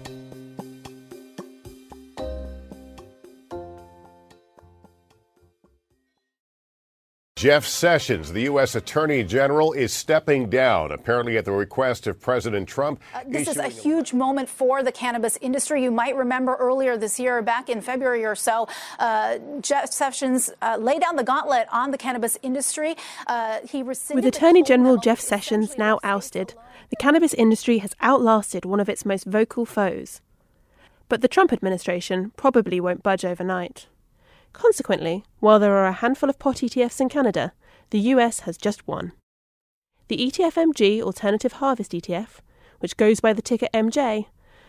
Jeff 7.37 7.67
Sessions, 7.67 8.33
the 8.33 8.41
U.S. 8.41 8.73
Attorney 8.73 9.23
General, 9.23 9.71
is 9.71 9.93
stepping 9.93 10.49
down, 10.49 10.91
apparently 10.91 11.37
at 11.37 11.45
the 11.45 11.51
request 11.51 12.07
of 12.07 12.19
President 12.19 12.67
Trump. 12.67 12.99
Uh, 13.13 13.21
this 13.27 13.47
is 13.47 13.57
a 13.57 13.67
issuing 13.67 13.83
huge 13.83 14.11
moment 14.11 14.49
for 14.49 14.81
the 14.81 14.91
cannabis 14.91 15.37
industry. 15.39 15.83
You 15.83 15.91
might 15.91 16.15
remember 16.15 16.55
earlier 16.55 16.97
this 16.97 17.19
year, 17.19 17.43
back 17.43 17.69
in 17.69 17.79
February 17.79 18.25
or 18.25 18.33
so, 18.33 18.67
uh, 18.97 19.37
Jeff 19.61 19.91
Sessions 19.91 20.49
uh, 20.63 20.77
laid 20.79 20.99
down 21.01 21.15
the 21.15 21.23
gauntlet 21.23 21.67
on 21.71 21.91
the 21.91 21.97
cannabis 21.99 22.39
industry. 22.41 22.95
Uh, 23.27 23.59
he 23.69 23.83
rescinded 23.83 24.15
With 24.15 24.33
the 24.33 24.35
Attorney 24.35 24.63
General 24.63 24.93
on 24.93 25.01
Jeff 25.01 25.19
Sessions 25.19 25.77
now 25.77 25.99
ousted, 26.03 26.55
the 26.89 26.95
cannabis 26.95 27.35
industry 27.35 27.77
has 27.77 27.93
outlasted 28.01 28.65
one 28.65 28.79
of 28.79 28.89
its 28.89 29.05
most 29.05 29.25
vocal 29.25 29.67
foes. 29.67 30.21
But 31.07 31.21
the 31.21 31.27
Trump 31.27 31.53
administration 31.53 32.31
probably 32.35 32.79
won't 32.79 33.03
budge 33.03 33.23
overnight. 33.23 33.85
Consequently, 34.57 35.23
while 35.39 35.59
there 35.59 35.77
are 35.77 35.85
a 35.85 35.91
handful 35.91 36.31
of 36.31 36.39
pot 36.39 36.57
ETFs 36.57 36.99
in 36.99 37.09
Canada, 37.09 37.53
the 37.91 37.99
US 37.99 38.39
has 38.41 38.57
just 38.57 38.87
one. 38.87 39.11
The 40.07 40.17
ETFMG 40.17 40.99
Alternative 40.99 41.53
Harvest 41.53 41.91
ETF, 41.91 42.39
which 42.79 42.97
goes 42.97 43.19
by 43.19 43.33
the 43.33 43.43
ticker 43.43 43.67
MJ, 43.71 44.25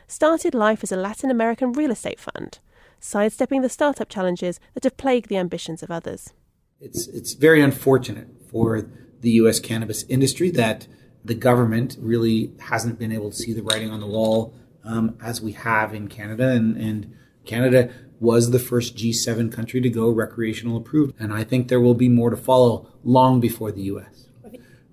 started 0.06 0.54
life 0.54 0.82
as 0.82 0.92
a 0.92 0.96
Latin 0.96 1.30
American 1.30 1.72
real 1.72 1.90
estate 1.90 2.20
fund, 2.20 2.58
sidestepping 3.00 3.62
the 3.62 3.70
startup 3.70 4.10
challenges 4.10 4.60
that 4.74 4.84
have 4.84 4.98
plagued 4.98 5.30
the 5.30 5.38
ambitions 5.38 5.82
of 5.82 5.90
others. 5.90 6.34
it's 6.82 7.08
it's 7.08 7.32
very 7.32 7.62
unfortunate 7.62 8.28
for 8.50 8.90
the 9.22 9.30
us 9.30 9.58
cannabis 9.58 10.04
industry 10.16 10.50
that 10.50 10.86
the 11.24 11.34
government 11.34 11.96
really 11.98 12.52
hasn't 12.70 12.98
been 12.98 13.10
able 13.10 13.30
to 13.30 13.36
see 13.36 13.54
the 13.54 13.62
writing 13.62 13.90
on 13.90 14.00
the 14.00 14.06
wall 14.06 14.54
um, 14.84 15.16
as 15.22 15.40
we 15.40 15.52
have 15.52 15.94
in 15.94 16.08
canada 16.08 16.48
and, 16.50 16.76
and 16.76 16.98
canada 17.44 17.90
was 18.20 18.50
the 18.50 18.58
first 18.58 18.96
G7 18.96 19.52
country 19.52 19.80
to 19.80 19.88
go 19.88 20.10
recreational 20.10 20.76
approved. 20.76 21.14
And 21.18 21.32
I 21.32 21.44
think 21.44 21.68
there 21.68 21.80
will 21.80 21.94
be 21.94 22.08
more 22.08 22.30
to 22.30 22.36
follow 22.36 22.90
long 23.04 23.40
before 23.40 23.72
the 23.72 23.82
US. 23.82 24.28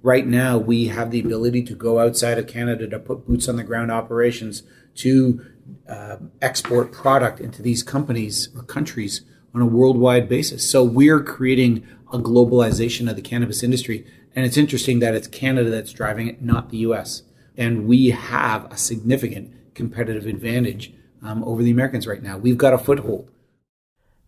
Right 0.01 0.27
now, 0.27 0.58
we 0.58 0.88
have 0.88 1.10
the 1.10 1.20
ability 1.20 1.63
to 1.63 1.74
go 1.74 2.00
outside 2.00 2.38
of 2.38 2.48
Canada 2.48 2.88
to 2.88 3.00
put 3.00 3.25
boots 3.25 3.50
on 3.50 3.55
the 3.55 3.63
ground 3.63 3.91
operations 3.91 4.62
to 4.96 5.44
uh, 5.89 6.17
export 6.41 6.91
product 6.91 7.39
into 7.39 7.63
these 7.63 7.82
companies 7.82 8.50
or 8.55 8.62
countries 8.62 9.22
on 9.55 9.62
a 9.62 9.65
worldwide 9.65 10.29
basis. 10.29 10.70
So 10.70 10.84
we're 10.84 11.24
creating 11.24 11.88
a 12.13 12.20
globalization 12.20 13.10
of 13.10 13.15
the 13.15 13.22
cannabis 13.22 13.63
industry. 13.63 14.05
And 14.36 14.46
it's 14.46 14.58
interesting 14.58 15.00
that 15.00 15.15
it's 15.15 15.27
Canada 15.27 15.70
that's 15.70 15.94
driving 15.94 16.27
it, 16.27 16.41
not 16.41 16.70
the 16.70 16.77
US. 16.77 17.24
And 17.58 17.88
we 17.88 18.10
have 18.10 18.72
a 18.72 18.77
significant 18.77 19.53
competitive 19.74 20.27
advantage 20.27 20.94
um, 21.22 21.43
over 21.43 21.63
the 21.63 21.72
Americans 21.72 22.07
right 22.07 22.22
now. 22.22 22.38
We've 22.38 22.57
got 22.57 22.74
a 22.74 22.77
foothold. 22.77 23.29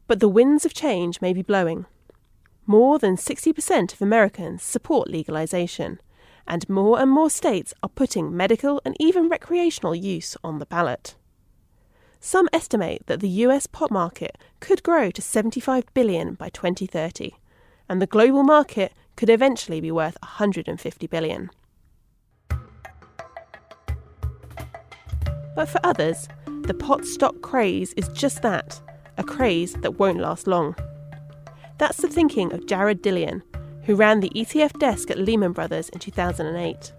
But 0.08 0.20
the 0.20 0.30
winds 0.30 0.66
of 0.66 0.74
change 0.74 1.22
may 1.22 1.34
be 1.34 1.42
blowing. 1.42 1.86
More 2.66 3.00
than 3.00 3.16
60% 3.16 3.94
of 3.94 4.02
Americans 4.02 4.64
support 4.64 5.10
legalization, 5.10 6.00
and 6.48 6.68
more 6.70 7.00
and 7.00 7.12
more 7.12 7.30
states 7.30 7.74
are 7.84 7.90
putting 7.90 8.36
medical 8.36 8.82
and 8.86 8.96
even 9.00 9.30
recreational 9.30 9.96
use 9.96 10.38
on 10.44 10.60
the 10.60 10.66
ballot. 10.66 11.16
Some 12.20 12.50
estimate 12.52 13.04
that 13.08 13.20
the 13.20 13.30
US 13.46 13.68
pot 13.68 13.92
market 13.92 14.38
could 14.60 14.82
grow 14.82 15.12
to 15.12 15.22
75 15.22 15.86
billion 15.94 16.34
by 16.34 16.50
2030, 16.50 17.36
and 17.88 18.02
the 18.02 18.08
global 18.08 18.44
market 18.44 18.94
could 19.16 19.30
eventually 19.30 19.82
be 19.82 19.92
worth 19.92 20.18
150 20.22 21.08
billion. 21.08 21.50
But 25.56 25.70
for 25.70 25.80
others, 25.84 26.28
the 26.68 26.74
pot 26.74 27.06
stock 27.06 27.42
craze 27.42 27.94
is 27.94 28.10
just 28.10 28.42
that 28.42 28.82
a 29.18 29.24
craze 29.24 29.74
that 29.76 29.98
won't 29.98 30.20
last 30.20 30.48
long. 30.48 30.76
That's 31.78 31.98
the 31.98 32.10
thinking 32.10 32.52
of 32.52 32.66
Jared 32.68 33.02
Dillian, 33.02 33.42
who 33.86 33.96
ran 33.96 34.20
the 34.20 34.30
ETF 34.32 34.78
desk 34.78 35.10
at 35.10 35.18
Lehman 35.18 35.54
Brothers 35.54 35.88
in 35.90 36.00
2008. 36.00 36.92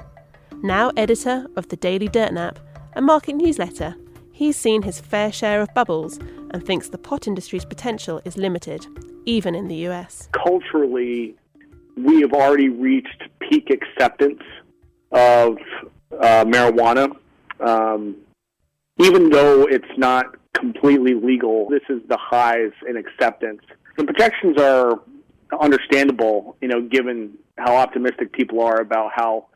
Now 0.62 0.90
editor 0.96 1.46
of 1.54 1.68
the 1.68 1.76
Daily 1.76 2.08
Dirt 2.08 2.32
Nap, 2.32 2.58
a 2.94 3.02
market 3.02 3.34
newsletter, 3.34 3.94
he's 4.32 4.56
seen 4.56 4.82
his 4.82 5.00
fair 5.00 5.30
share 5.30 5.60
of 5.60 5.72
bubbles 5.75 6.18
and 6.50 6.64
thinks 6.64 6.88
the 6.88 6.98
pot 6.98 7.28
industry's 7.28 7.66
potential 7.66 8.22
is 8.25 8.38
limited, 8.38 8.87
even 9.26 9.54
in 9.54 9.68
the 9.68 9.87
US. 9.88 10.30
culturally, 10.32 11.37
we 11.96 12.22
have 12.22 12.32
already 12.32 12.70
reached 12.70 13.25
peak 13.40 13.70
acceptance 13.70 14.42
of 15.12 15.58
uh, 16.18 16.44
marijuana. 16.46 17.14
Um, 17.60 18.16
even 18.99 19.31
though 19.31 19.64
it's 19.64 19.97
not 19.97 20.26
completely 20.52 21.14
legal, 21.14 21.69
this 21.69 21.83
is 21.88 22.00
the 22.09 22.19
highs 22.19 22.73
in 22.88 22.97
acceptance. 22.97 23.62
The 23.97 24.05
projections 24.05 24.59
are 24.61 25.00
understandable, 25.61 26.57
you 26.61 26.69
know, 26.69 26.83
given 26.83 27.38
how 27.57 27.76
optimistic 27.76 28.33
people 28.33 28.61
are 28.61 28.81
about 28.81 29.12
how 29.14 29.47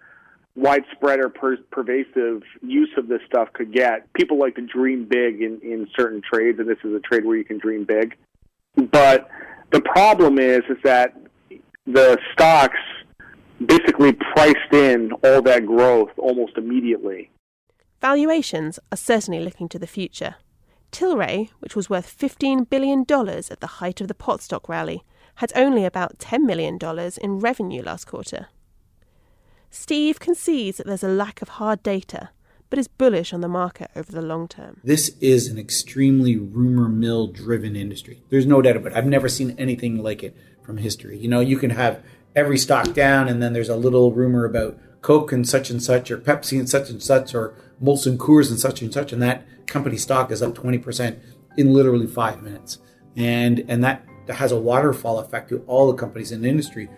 widespread 0.55 1.19
or 1.19 1.29
per- 1.29 1.57
pervasive 1.71 2.43
use 2.61 2.91
of 2.97 3.09
this 3.09 3.21
stuff 3.27 3.49
could 3.53 3.73
get. 3.73 4.13
People 4.13 4.39
like 4.39 4.55
to 4.57 4.63
dream 4.63 5.07
big 5.09 5.41
in, 5.41 5.61
in 5.63 5.89
certain 5.97 6.21
trades, 6.21 6.59
and 6.59 6.69
this 6.69 6.79
is 6.85 6.95
a 6.95 7.01
trade 7.01 7.25
where 7.25 7.37
you 7.37 7.45
can 7.45 7.59
dream 7.59 7.85
big. 7.85 8.17
But 8.77 9.29
the 9.71 9.81
problem 9.81 10.39
is, 10.39 10.63
is 10.69 10.79
that 10.85 11.17
the 11.87 12.19
stocks 12.33 12.79
basically 13.65 14.13
priced 14.13 14.73
in 14.73 15.13
all 15.25 15.43
that 15.43 15.67
growth 15.67 16.11
almost 16.17 16.57
immediately. 16.57 17.31
Valuations 18.03 18.81
are 18.91 18.97
certainly 18.97 19.39
looking 19.39 19.69
to 19.69 19.79
the 19.79 19.87
future. 19.87 20.35
Tilray, 20.91 21.51
which 21.61 21.77
was 21.77 21.89
worth 21.89 22.19
$15 22.19 22.69
billion 22.69 23.03
at 23.09 23.61
the 23.61 23.77
height 23.79 24.01
of 24.01 24.09
the 24.09 24.15
pot 24.15 24.43
stock 24.43 24.69
rally, 24.69 25.05
had 25.37 25.53
only 25.55 25.85
about 25.85 26.19
$10 26.19 26.41
million 26.41 26.81
in 27.23 27.39
revenue 27.39 27.81
last 27.81 28.07
quarter. 28.09 28.49
Steve 29.71 30.19
concedes 30.19 30.79
that 30.79 30.87
there's 30.89 31.05
a 31.05 31.09
lack 31.09 31.43
of 31.43 31.51
hard 31.51 31.81
data, 31.85 32.31
but 32.71 32.79
is 32.79 32.89
bullish 32.89 33.33
on 33.33 33.41
the 33.41 33.47
market 33.47 33.89
over 33.95 34.11
the 34.11 34.21
long 34.21 34.49
term. 34.49 34.81
This 34.83 35.17
is 35.21 35.47
an 35.47 35.57
extremely 35.57 36.37
rumor 36.37 36.89
mill 36.89 37.29
driven 37.29 37.77
industry. 37.77 38.25
There's 38.31 38.47
no 38.47 38.61
doubt 38.61 38.77
about 38.77 38.93
it. 38.93 38.99
I've 38.99 39.07
never 39.07 39.29
seen 39.29 39.55
anything 39.59 40.03
like 40.03 40.25
it 40.25 40.37
from 40.61 40.79
history. 40.79 41.19
You 41.19 41.29
know, 41.29 41.41
you 41.41 41.57
can 41.57 41.71
have 41.71 42.03
every 42.35 42.59
stock 42.59 42.95
down, 42.95 43.29
and 43.29 43.41
then 43.41 43.53
there's 43.53 43.69
a 43.69 43.77
little 43.77 44.11
rumor 44.11 44.45
about 44.45 44.77
Coke 45.03 45.31
and 45.31 45.49
such 45.49 45.71
and 45.71 45.81
such, 45.81 46.11
or 46.11 46.19
Pepsi 46.19 46.59
and 46.59 46.69
such 46.69 46.91
and 46.91 47.01
such, 47.01 47.33
or 47.35 47.55
Molson 47.83 48.17
Coors 48.17 48.51
and 48.51 48.59
such 48.59 48.83
and 48.83 48.93
such, 48.93 49.13
and 49.13 49.23
that 49.23 49.47
company 49.67 49.97
stock 49.97 50.31
is 50.31 50.43
up 50.43 50.55
20% 50.55 51.19
in 51.57 51.73
literally 51.73 52.07
five 52.07 52.43
minutes. 52.43 52.79
And, 53.17 53.65
and 53.69 53.83
that 53.85 54.07
has 54.29 54.53
a 54.53 54.59
waterfall 54.59 55.19
effect 55.19 55.49
to 55.51 55.59
all 55.67 55.91
the 55.91 55.99
companies 55.99 56.33
in 56.33 56.43
the 56.43 56.49
industry. 56.49 56.89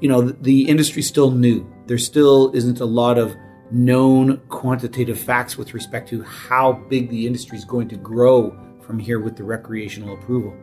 You 0.00 0.08
know, 0.08 0.22
the, 0.22 0.32
the 0.32 0.68
industry's 0.68 1.06
still 1.06 1.30
new. 1.30 1.70
There 1.86 1.98
still 1.98 2.50
isn't 2.54 2.80
a 2.80 2.84
lot 2.84 3.18
of 3.18 3.34
known 3.70 4.38
quantitative 4.48 5.18
facts 5.18 5.56
with 5.56 5.74
respect 5.74 6.08
to 6.08 6.22
how 6.22 6.72
big 6.72 7.08
the 7.08 7.26
industry 7.26 7.56
is 7.56 7.64
going 7.64 7.88
to 7.88 7.96
grow 7.96 8.58
from 8.80 8.98
here 8.98 9.20
with 9.20 9.36
the 9.36 9.44
recreational 9.44 10.14
approval. 10.14 10.54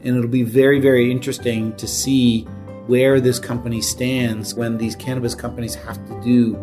And 0.00 0.16
it'll 0.16 0.30
be 0.30 0.42
very, 0.42 0.80
very 0.80 1.10
interesting 1.10 1.74
to 1.76 1.86
see 1.86 2.42
where 2.86 3.20
this 3.20 3.38
company 3.38 3.80
stands 3.80 4.54
when 4.54 4.78
these 4.78 4.96
cannabis 4.96 5.34
companies 5.34 5.74
have 5.74 6.04
to 6.06 6.20
do 6.22 6.54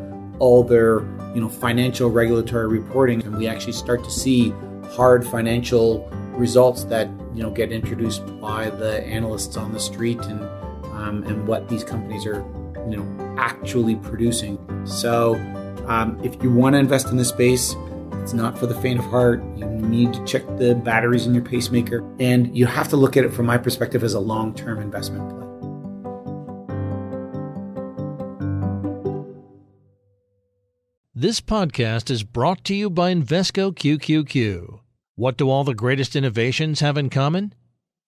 all 0.43 0.61
their, 0.61 0.99
you 1.33 1.39
know, 1.39 1.47
financial 1.47 2.09
regulatory 2.11 2.67
reporting 2.67 3.23
and 3.23 3.37
we 3.37 3.47
actually 3.47 3.71
start 3.71 4.03
to 4.03 4.11
see 4.11 4.49
hard 4.89 5.25
financial 5.25 6.05
results 6.33 6.83
that, 6.83 7.07
you 7.33 7.41
know, 7.41 7.49
get 7.49 7.71
introduced 7.71 8.25
by 8.41 8.69
the 8.69 9.01
analysts 9.05 9.55
on 9.55 9.71
the 9.71 9.79
street 9.79 10.19
and 10.19 10.41
um, 10.97 11.23
and 11.23 11.47
what 11.47 11.69
these 11.69 11.85
companies 11.85 12.25
are, 12.25 12.45
you 12.89 12.97
know, 12.97 13.35
actually 13.37 13.95
producing. 13.95 14.59
So 14.85 15.35
um, 15.87 16.19
if 16.21 16.43
you 16.43 16.51
want 16.51 16.73
to 16.73 16.79
invest 16.79 17.07
in 17.07 17.15
this 17.15 17.29
space, 17.29 17.73
it's 18.21 18.33
not 18.33 18.59
for 18.59 18.67
the 18.67 18.75
faint 18.75 18.99
of 18.99 19.05
heart. 19.05 19.41
You 19.55 19.65
need 19.65 20.13
to 20.13 20.25
check 20.25 20.43
the 20.57 20.75
batteries 20.75 21.25
in 21.25 21.33
your 21.33 21.43
pacemaker, 21.43 22.03
and 22.19 22.55
you 22.55 22.65
have 22.65 22.89
to 22.89 22.97
look 22.97 23.15
at 23.15 23.23
it 23.23 23.31
from 23.31 23.45
my 23.45 23.57
perspective 23.57 24.03
as 24.03 24.13
a 24.13 24.19
long 24.19 24.53
term 24.53 24.81
investment 24.81 25.29
play. 25.29 25.42
This 31.23 31.39
podcast 31.39 32.11
is 32.11 32.21
brought 32.23 32.65
to 32.65 32.75
you 32.75 32.89
by 32.89 33.13
Invesco 33.13 33.73
QQQ. 33.73 34.81
What 35.15 35.37
do 35.37 35.49
all 35.49 35.63
the 35.63 35.73
greatest 35.73 36.17
innovations 36.17 36.81
have 36.81 36.97
in 36.97 37.09
common? 37.09 37.55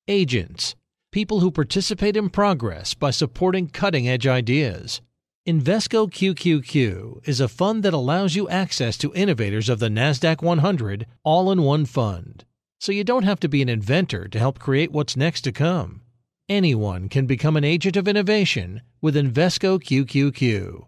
Agents, 0.10 0.75
people 1.13 1.39
who 1.39 1.50
participate 1.50 2.17
in 2.17 2.29
progress 2.29 2.93
by 2.93 3.12
supporting 3.12 3.69
cutting 3.69 4.05
edge 4.05 4.27
ideas. 4.27 5.00
Invesco 5.48 6.12
QQQ 6.12 7.25
is 7.25 7.39
a 7.39 7.48
fund 7.48 7.84
that 7.84 7.93
allows 7.93 8.36
you 8.36 8.50
access 8.50 8.98
to 8.98 9.13
innovators 9.13 9.69
of 9.69 9.79
the 9.79 9.88
NASDAQ 9.88 10.41
100 10.41 11.05
all 11.24 11.53
in 11.53 11.62
one 11.62 11.86
fund. 11.86 12.43
So 12.81 12.91
you 12.91 13.05
don't 13.05 13.24
have 13.24 13.39
to 13.39 13.48
be 13.48 13.62
an 13.62 13.69
inventor 13.69 14.27
to 14.27 14.39
help 14.39 14.60
create 14.60 14.91
what's 14.91 15.15
next 15.15 15.43
to 15.43 15.53
come. 15.53 16.01
Anyone 16.50 17.07
can 17.07 17.27
become 17.27 17.55
an 17.55 17.63
agent 17.63 17.95
of 17.95 18.10
innovation 18.10 18.81
with 19.01 19.15
Invesco 19.15 19.81
QQQ. 19.81 20.88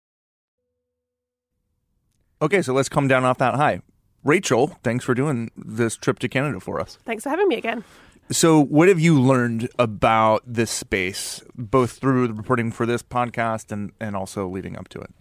Okay, 2.41 2.63
so 2.63 2.73
let's 2.73 2.89
come 2.89 3.07
down 3.07 3.23
off 3.23 3.37
that 3.37 3.53
high. 3.55 3.81
Rachel, 4.23 4.77
thanks 4.83 5.05
for 5.05 5.13
doing 5.13 5.51
this 5.55 5.95
trip 5.95 6.17
to 6.19 6.27
Canada 6.27 6.59
for 6.59 6.79
us. 6.79 6.97
Thanks 7.05 7.23
for 7.23 7.29
having 7.29 7.47
me 7.47 7.55
again. 7.55 7.83
So, 8.31 8.63
what 8.63 8.87
have 8.87 8.99
you 8.99 9.19
learned 9.19 9.69
about 9.77 10.41
this 10.45 10.71
space, 10.71 11.43
both 11.55 11.91
through 11.91 12.27
the 12.27 12.33
reporting 12.33 12.71
for 12.71 12.85
this 12.85 13.03
podcast 13.03 13.71
and, 13.71 13.91
and 13.99 14.15
also 14.15 14.47
leading 14.47 14.77
up 14.77 14.87
to 14.89 15.01
it? 15.01 15.11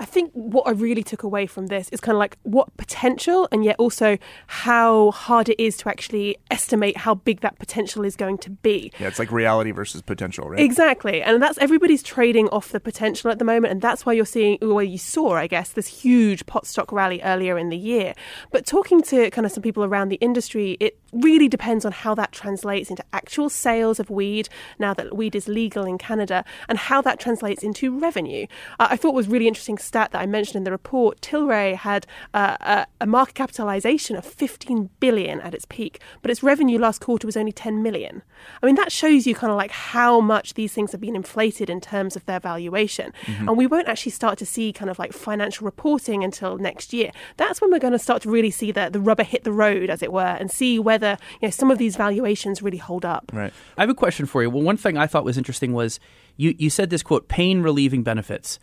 I 0.00 0.04
think 0.04 0.30
what 0.32 0.66
I 0.66 0.70
really 0.70 1.02
took 1.02 1.22
away 1.22 1.46
from 1.46 1.68
this 1.68 1.88
is 1.90 2.00
kind 2.00 2.16
of 2.16 2.18
like 2.18 2.36
what 2.42 2.74
potential 2.76 3.48
and 3.52 3.64
yet 3.64 3.76
also 3.78 4.18
how 4.46 5.10
hard 5.12 5.48
it 5.48 5.60
is 5.62 5.76
to 5.78 5.88
actually 5.88 6.36
estimate 6.50 6.96
how 6.96 7.14
big 7.14 7.40
that 7.40 7.58
potential 7.58 8.04
is 8.04 8.16
going 8.16 8.38
to 8.38 8.50
be. 8.50 8.92
Yeah, 8.98 9.08
it's 9.08 9.18
like 9.18 9.30
reality 9.30 9.70
versus 9.70 10.02
potential, 10.02 10.48
right? 10.48 10.60
Exactly. 10.60 11.22
And 11.22 11.40
that's 11.40 11.58
everybody's 11.58 12.02
trading 12.02 12.48
off 12.48 12.70
the 12.70 12.80
potential 12.80 13.30
at 13.30 13.38
the 13.38 13.44
moment. 13.44 13.72
And 13.72 13.82
that's 13.82 14.04
why 14.04 14.12
you're 14.12 14.24
seeing, 14.24 14.58
well, 14.60 14.82
you 14.82 14.98
saw, 14.98 15.34
I 15.34 15.46
guess, 15.46 15.70
this 15.70 15.86
huge 15.86 16.46
pot 16.46 16.66
stock 16.66 16.90
rally 16.92 17.20
earlier 17.22 17.58
in 17.58 17.68
the 17.68 17.76
year. 17.76 18.14
But 18.50 18.66
talking 18.66 19.02
to 19.02 19.30
kind 19.30 19.46
of 19.46 19.52
some 19.52 19.62
people 19.62 19.84
around 19.84 20.08
the 20.08 20.16
industry, 20.16 20.76
it 20.80 20.98
really 21.14 21.48
depends 21.48 21.84
on 21.84 21.92
how 21.92 22.14
that 22.14 22.32
translates 22.32 22.90
into 22.90 23.04
actual 23.12 23.48
sales 23.48 24.00
of 24.00 24.10
weed 24.10 24.48
now 24.78 24.94
that 24.94 25.16
weed 25.16 25.34
is 25.34 25.48
legal 25.48 25.84
in 25.84 25.98
Canada 25.98 26.44
and 26.68 26.78
how 26.78 27.00
that 27.02 27.20
translates 27.20 27.62
into 27.62 27.96
revenue. 27.98 28.46
Uh, 28.78 28.88
I 28.90 28.96
thought 28.96 29.14
was 29.14 29.28
really 29.28 29.48
interesting 29.48 29.78
stat 29.78 30.12
that 30.12 30.20
I 30.20 30.26
mentioned 30.26 30.56
in 30.56 30.64
the 30.64 30.70
report, 30.70 31.20
Tilray 31.20 31.74
had 31.74 32.06
uh, 32.32 32.56
a, 32.60 32.86
a, 33.00 33.06
market 33.06 33.34
capitalization 33.34 34.16
of 34.16 34.24
15 34.24 34.90
billion 35.00 35.40
at 35.40 35.54
its 35.54 35.66
peak, 35.68 36.00
but 36.22 36.30
its 36.30 36.42
revenue 36.42 36.78
last 36.78 37.00
quarter 37.00 37.26
was 37.26 37.36
only 37.36 37.52
10 37.52 37.82
million. 37.82 38.22
I 38.62 38.66
mean, 38.66 38.74
that 38.76 38.92
shows 38.92 39.26
you 39.26 39.34
kind 39.34 39.50
of 39.50 39.56
like 39.56 39.70
how 39.70 40.20
much 40.20 40.54
these 40.54 40.72
things 40.72 40.92
have 40.92 41.00
been 41.00 41.16
inflated 41.16 41.70
in 41.70 41.80
terms 41.80 42.16
of 42.16 42.24
their 42.26 42.40
valuation. 42.40 43.12
Mm-hmm. 43.22 43.48
And 43.48 43.56
we 43.56 43.66
won't 43.66 43.88
actually 43.88 44.12
start 44.12 44.38
to 44.38 44.46
see 44.46 44.72
kind 44.72 44.90
of 44.90 44.98
like 44.98 45.12
financial 45.12 45.64
reporting 45.64 46.24
until 46.24 46.58
next 46.58 46.92
year. 46.92 47.10
That's 47.36 47.60
when 47.60 47.70
we're 47.70 47.78
going 47.78 47.92
to 47.92 47.98
start 47.98 48.22
to 48.22 48.30
really 48.30 48.50
see 48.50 48.72
the, 48.72 48.88
the 48.90 49.00
rubber 49.00 49.22
hit 49.22 49.44
the 49.44 49.52
road, 49.52 49.90
as 49.90 50.02
it 50.02 50.12
were, 50.12 50.22
and 50.22 50.50
see 50.50 50.78
whether 50.78 51.03
you 51.10 51.46
know 51.46 51.50
some 51.50 51.70
of 51.70 51.78
these 51.78 51.96
valuations 51.96 52.62
really 52.62 52.78
hold 52.78 53.04
up. 53.04 53.30
Right. 53.32 53.52
I 53.76 53.82
have 53.82 53.90
a 53.90 53.94
question 53.94 54.26
for 54.26 54.42
you. 54.42 54.50
Well, 54.50 54.62
one 54.62 54.76
thing 54.76 54.96
I 54.96 55.06
thought 55.06 55.24
was 55.24 55.38
interesting 55.38 55.72
was 55.72 56.00
you, 56.36 56.54
you 56.58 56.70
said 56.70 56.90
this 56.90 57.02
quote, 57.02 57.28
pain 57.28 57.62
relieving 57.62 58.02
benefits. 58.02 58.58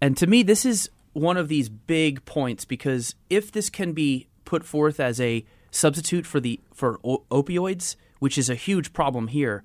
And 0.00 0.16
to 0.16 0.26
me, 0.26 0.42
this 0.42 0.64
is 0.64 0.90
one 1.12 1.36
of 1.36 1.48
these 1.48 1.68
big 1.68 2.24
points 2.24 2.64
because 2.64 3.14
if 3.30 3.52
this 3.52 3.70
can 3.70 3.92
be 3.92 4.28
put 4.44 4.64
forth 4.64 5.00
as 5.00 5.20
a 5.20 5.44
substitute 5.70 6.26
for 6.26 6.40
the 6.40 6.60
for 6.72 6.98
o- 7.04 7.24
opioids, 7.30 7.96
which 8.18 8.38
is 8.38 8.48
a 8.50 8.54
huge 8.54 8.92
problem 8.92 9.28
here, 9.28 9.64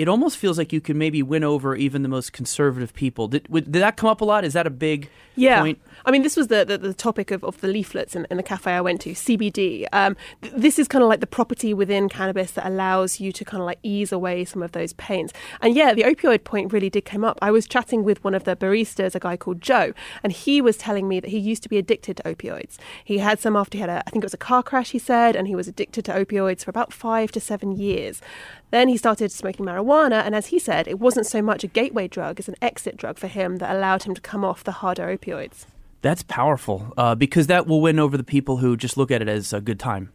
it 0.00 0.08
almost 0.08 0.38
feels 0.38 0.56
like 0.56 0.72
you 0.72 0.80
can 0.80 0.96
maybe 0.96 1.22
win 1.22 1.44
over 1.44 1.76
even 1.76 2.02
the 2.02 2.08
most 2.08 2.32
conservative 2.32 2.94
people. 2.94 3.28
Did, 3.28 3.46
did 3.52 3.70
that 3.70 3.98
come 3.98 4.08
up 4.08 4.22
a 4.22 4.24
lot? 4.24 4.46
Is 4.46 4.54
that 4.54 4.66
a 4.66 4.70
big 4.70 5.10
yeah. 5.36 5.60
point? 5.60 5.78
I 6.06 6.10
mean, 6.10 6.22
this 6.22 6.38
was 6.38 6.48
the, 6.48 6.64
the, 6.64 6.78
the 6.78 6.94
topic 6.94 7.30
of, 7.30 7.44
of 7.44 7.60
the 7.60 7.68
leaflets 7.68 8.16
in, 8.16 8.26
in, 8.30 8.38
the 8.38 8.42
cafe 8.42 8.72
I 8.72 8.80
went 8.80 9.02
to, 9.02 9.10
CBD. 9.10 9.86
Um, 9.92 10.16
th- 10.40 10.54
this 10.56 10.78
is 10.78 10.88
kind 10.88 11.02
of 11.02 11.10
like 11.10 11.20
the 11.20 11.26
property 11.26 11.74
within 11.74 12.08
cannabis 12.08 12.52
that 12.52 12.66
allows 12.66 13.20
you 13.20 13.30
to 13.30 13.44
kind 13.44 13.60
of 13.60 13.66
like 13.66 13.78
ease 13.82 14.10
away 14.10 14.46
some 14.46 14.62
of 14.62 14.72
those 14.72 14.94
pains. 14.94 15.34
And 15.60 15.76
yeah, 15.76 15.92
the 15.92 16.04
opioid 16.04 16.44
point 16.44 16.72
really 16.72 16.88
did 16.88 17.04
come 17.04 17.22
up. 17.22 17.38
I 17.42 17.50
was 17.50 17.66
chatting 17.66 18.02
with 18.02 18.24
one 18.24 18.34
of 18.34 18.44
the 18.44 18.56
baristas, 18.56 19.14
a 19.14 19.20
guy 19.20 19.36
called 19.36 19.60
Joe, 19.60 19.92
and 20.22 20.32
he 20.32 20.62
was 20.62 20.78
telling 20.78 21.08
me 21.08 21.20
that 21.20 21.28
he 21.28 21.38
used 21.38 21.62
to 21.64 21.68
be 21.68 21.76
addicted 21.76 22.16
to 22.16 22.22
opioids. 22.22 22.78
He 23.04 23.18
had 23.18 23.38
some 23.38 23.54
after 23.54 23.76
he 23.76 23.82
had 23.82 23.90
a, 23.90 24.02
I 24.06 24.10
think 24.10 24.24
it 24.24 24.26
was 24.26 24.32
a 24.32 24.38
car 24.38 24.62
crash, 24.62 24.92
he 24.92 24.98
said, 24.98 25.36
and 25.36 25.46
he 25.46 25.54
was 25.54 25.68
addicted 25.68 26.06
to 26.06 26.12
opioids 26.12 26.64
for 26.64 26.70
about 26.70 26.90
five 26.90 27.30
to 27.32 27.40
seven 27.40 27.72
years. 27.72 28.22
Then 28.70 28.88
he 28.88 28.96
started 28.96 29.32
smoking 29.32 29.66
marijuana, 29.66 30.24
and 30.24 30.34
as 30.34 30.46
he 30.46 30.58
said, 30.58 30.86
it 30.86 31.00
wasn't 31.00 31.26
so 31.26 31.42
much 31.42 31.64
a 31.64 31.66
gateway 31.66 32.06
drug 32.06 32.38
as 32.38 32.48
an 32.48 32.54
exit 32.62 32.96
drug 32.96 33.18
for 33.18 33.26
him 33.26 33.56
that 33.56 33.74
allowed 33.74 34.04
him 34.04 34.14
to 34.14 34.20
come 34.20 34.44
off 34.44 34.62
the 34.62 34.72
harder 34.72 35.06
opioids. 35.16 35.66
That's 36.02 36.22
powerful 36.22 36.92
uh, 36.96 37.14
because 37.14 37.48
that 37.48 37.66
will 37.66 37.80
win 37.80 37.98
over 37.98 38.16
the 38.16 38.24
people 38.24 38.58
who 38.58 38.76
just 38.76 38.96
look 38.96 39.10
at 39.10 39.20
it 39.20 39.28
as 39.28 39.52
a 39.52 39.60
good 39.60 39.78
time. 39.78 40.12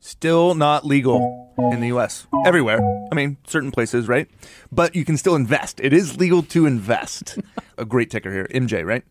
Still 0.00 0.54
not 0.54 0.86
legal 0.86 1.52
in 1.72 1.80
the 1.80 1.88
U.S. 1.88 2.26
Everywhere. 2.46 2.80
I 3.10 3.14
mean, 3.14 3.36
certain 3.46 3.72
places, 3.72 4.08
right? 4.08 4.30
But 4.70 4.94
you 4.94 5.04
can 5.04 5.16
still 5.16 5.34
invest. 5.34 5.80
It 5.80 5.92
is 5.92 6.16
legal 6.16 6.42
to 6.44 6.66
invest. 6.66 7.38
a 7.76 7.84
great 7.84 8.10
ticker 8.10 8.32
here. 8.32 8.48
MJ, 8.54 8.86
right? 8.86 9.04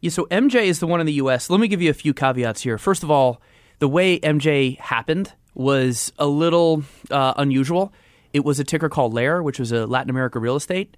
Yeah, 0.00 0.10
so 0.10 0.26
MJ 0.26 0.64
is 0.64 0.78
the 0.78 0.86
one 0.86 1.00
in 1.00 1.06
the 1.06 1.14
U.S. 1.14 1.50
Let 1.50 1.60
me 1.60 1.68
give 1.68 1.82
you 1.82 1.90
a 1.90 1.94
few 1.94 2.14
caveats 2.14 2.62
here. 2.62 2.78
First 2.78 3.02
of 3.02 3.10
all, 3.10 3.42
the 3.80 3.88
way 3.88 4.20
MJ 4.20 4.78
happened 4.78 5.32
was 5.54 6.12
a 6.18 6.26
little 6.26 6.84
uh, 7.10 7.34
unusual. 7.36 7.92
It 8.32 8.44
was 8.44 8.58
a 8.58 8.64
ticker 8.64 8.88
called 8.88 9.14
Lair, 9.14 9.42
which 9.42 9.58
was 9.58 9.72
a 9.72 9.86
Latin 9.86 10.10
America 10.10 10.38
real 10.38 10.56
estate 10.56 10.96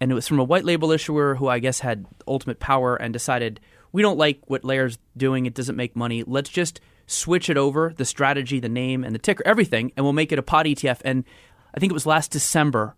and 0.00 0.10
it 0.10 0.14
was 0.14 0.28
from 0.28 0.38
a 0.38 0.44
white 0.44 0.64
label 0.64 0.92
issuer 0.92 1.34
who 1.34 1.48
I 1.48 1.58
guess 1.58 1.80
had 1.80 2.06
ultimate 2.26 2.60
power 2.60 2.96
and 2.96 3.12
decided 3.12 3.60
we 3.92 4.02
don't 4.02 4.18
like 4.18 4.40
what 4.46 4.64
Lair's 4.64 4.98
doing. 5.16 5.46
It 5.46 5.54
doesn't 5.54 5.76
make 5.76 5.96
money. 5.96 6.22
Let's 6.26 6.50
just 6.50 6.80
switch 7.06 7.48
it 7.48 7.56
over 7.56 7.94
the 7.96 8.04
strategy, 8.04 8.60
the 8.60 8.68
name, 8.68 9.02
and 9.02 9.14
the 9.14 9.18
ticker, 9.18 9.42
everything, 9.46 9.92
and 9.96 10.04
we'll 10.04 10.12
make 10.12 10.30
it 10.30 10.38
a 10.38 10.42
pod 10.42 10.66
ETF. 10.66 11.00
And 11.04 11.24
I 11.74 11.80
think 11.80 11.90
it 11.90 11.94
was 11.94 12.06
last 12.06 12.30
December. 12.30 12.94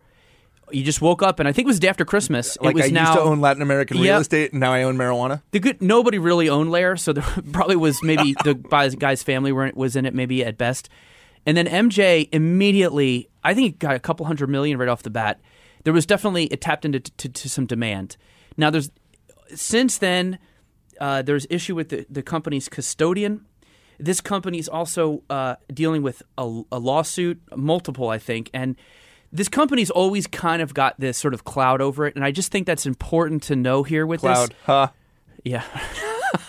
You 0.73 0.85
just 0.85 1.01
woke 1.01 1.23
up, 1.23 1.39
and 1.39 1.49
I 1.49 1.53
think 1.53 1.67
it 1.67 1.69
was 1.69 1.77
the 1.77 1.83
day 1.83 1.89
after 1.89 2.05
Christmas. 2.05 2.57
Like 2.61 2.73
it 2.73 2.77
was 2.77 2.87
I 2.87 2.89
now, 2.91 3.07
used 3.09 3.19
to 3.19 3.21
own 3.21 3.41
Latin 3.41 3.63
American 3.63 3.97
real 3.99 4.07
yep. 4.07 4.21
estate, 4.21 4.53
and 4.53 4.61
now 4.61 4.73
I 4.73 4.83
own 4.83 4.97
marijuana. 4.97 5.43
The 5.51 5.61
good 5.61 5.83
nobody 5.83 6.19
really 6.19 6.49
owned 6.49 6.71
Lair, 6.71 6.97
so 6.97 7.13
there 7.13 7.25
probably 7.53 7.77
was 7.77 8.03
maybe 8.03 8.35
the 8.45 8.97
guy's 8.99 9.23
family 9.23 9.53
was 9.53 9.97
in 9.97 10.07
it, 10.07 10.15
maybe 10.15 10.45
at 10.45 10.59
best. 10.59 10.89
And 11.47 11.57
then 11.57 11.67
MJ 11.67 12.29
immediately, 12.33 13.29
I 13.43 13.55
think, 13.55 13.79
got 13.79 13.95
a 13.97 13.99
couple 13.99 14.27
hundred 14.27 14.51
million 14.51 14.79
right 14.79 14.89
off 14.89 15.03
the 15.03 15.11
bat 15.11 15.41
there 15.85 15.93
was 15.93 16.07
definitely 16.07 16.45
it 16.47 16.61
tapped 16.61 16.85
into 16.85 17.01
to, 17.01 17.29
to 17.29 17.49
some 17.49 17.67
demand. 17.67 18.17
Now 18.57 18.71
there's 18.71 18.91
since 19.55 19.99
then 19.99 20.39
uh, 21.01 21.23
there's 21.23 21.47
issue 21.51 21.75
with 21.75 21.89
the, 21.89 22.07
the 22.11 22.23
company's 22.23 22.69
custodian. 22.69 23.47
This 23.99 24.21
company's 24.21 24.69
also 24.69 25.23
uh, 25.29 25.57
dealing 25.73 26.03
with 26.03 26.23
a, 26.39 26.63
a, 26.73 26.79
lawsuit, 26.79 27.41
multiple, 27.55 28.09
I 28.09 28.19
think, 28.19 28.49
and 28.55 28.77
this 29.33 29.49
company's 29.49 29.91
always 29.91 30.27
kind 30.27 30.61
of 30.63 30.75
got 30.75 30.99
this 30.99 31.17
sort 31.17 31.35
of 31.35 31.45
cloud 31.45 31.81
over 31.81 32.07
it, 32.07 32.17
and 32.17 32.25
I 32.25 32.31
just 32.31 32.51
think 32.51 32.67
that's 32.67 32.87
important 32.87 33.43
to 33.45 33.57
know 33.57 33.83
here 33.83 34.07
with 34.07 34.23
this. 34.23 34.31
cloud, 34.31 34.49
this. 34.51 34.57
huh? 34.65 34.89
Yeah. 35.45 35.65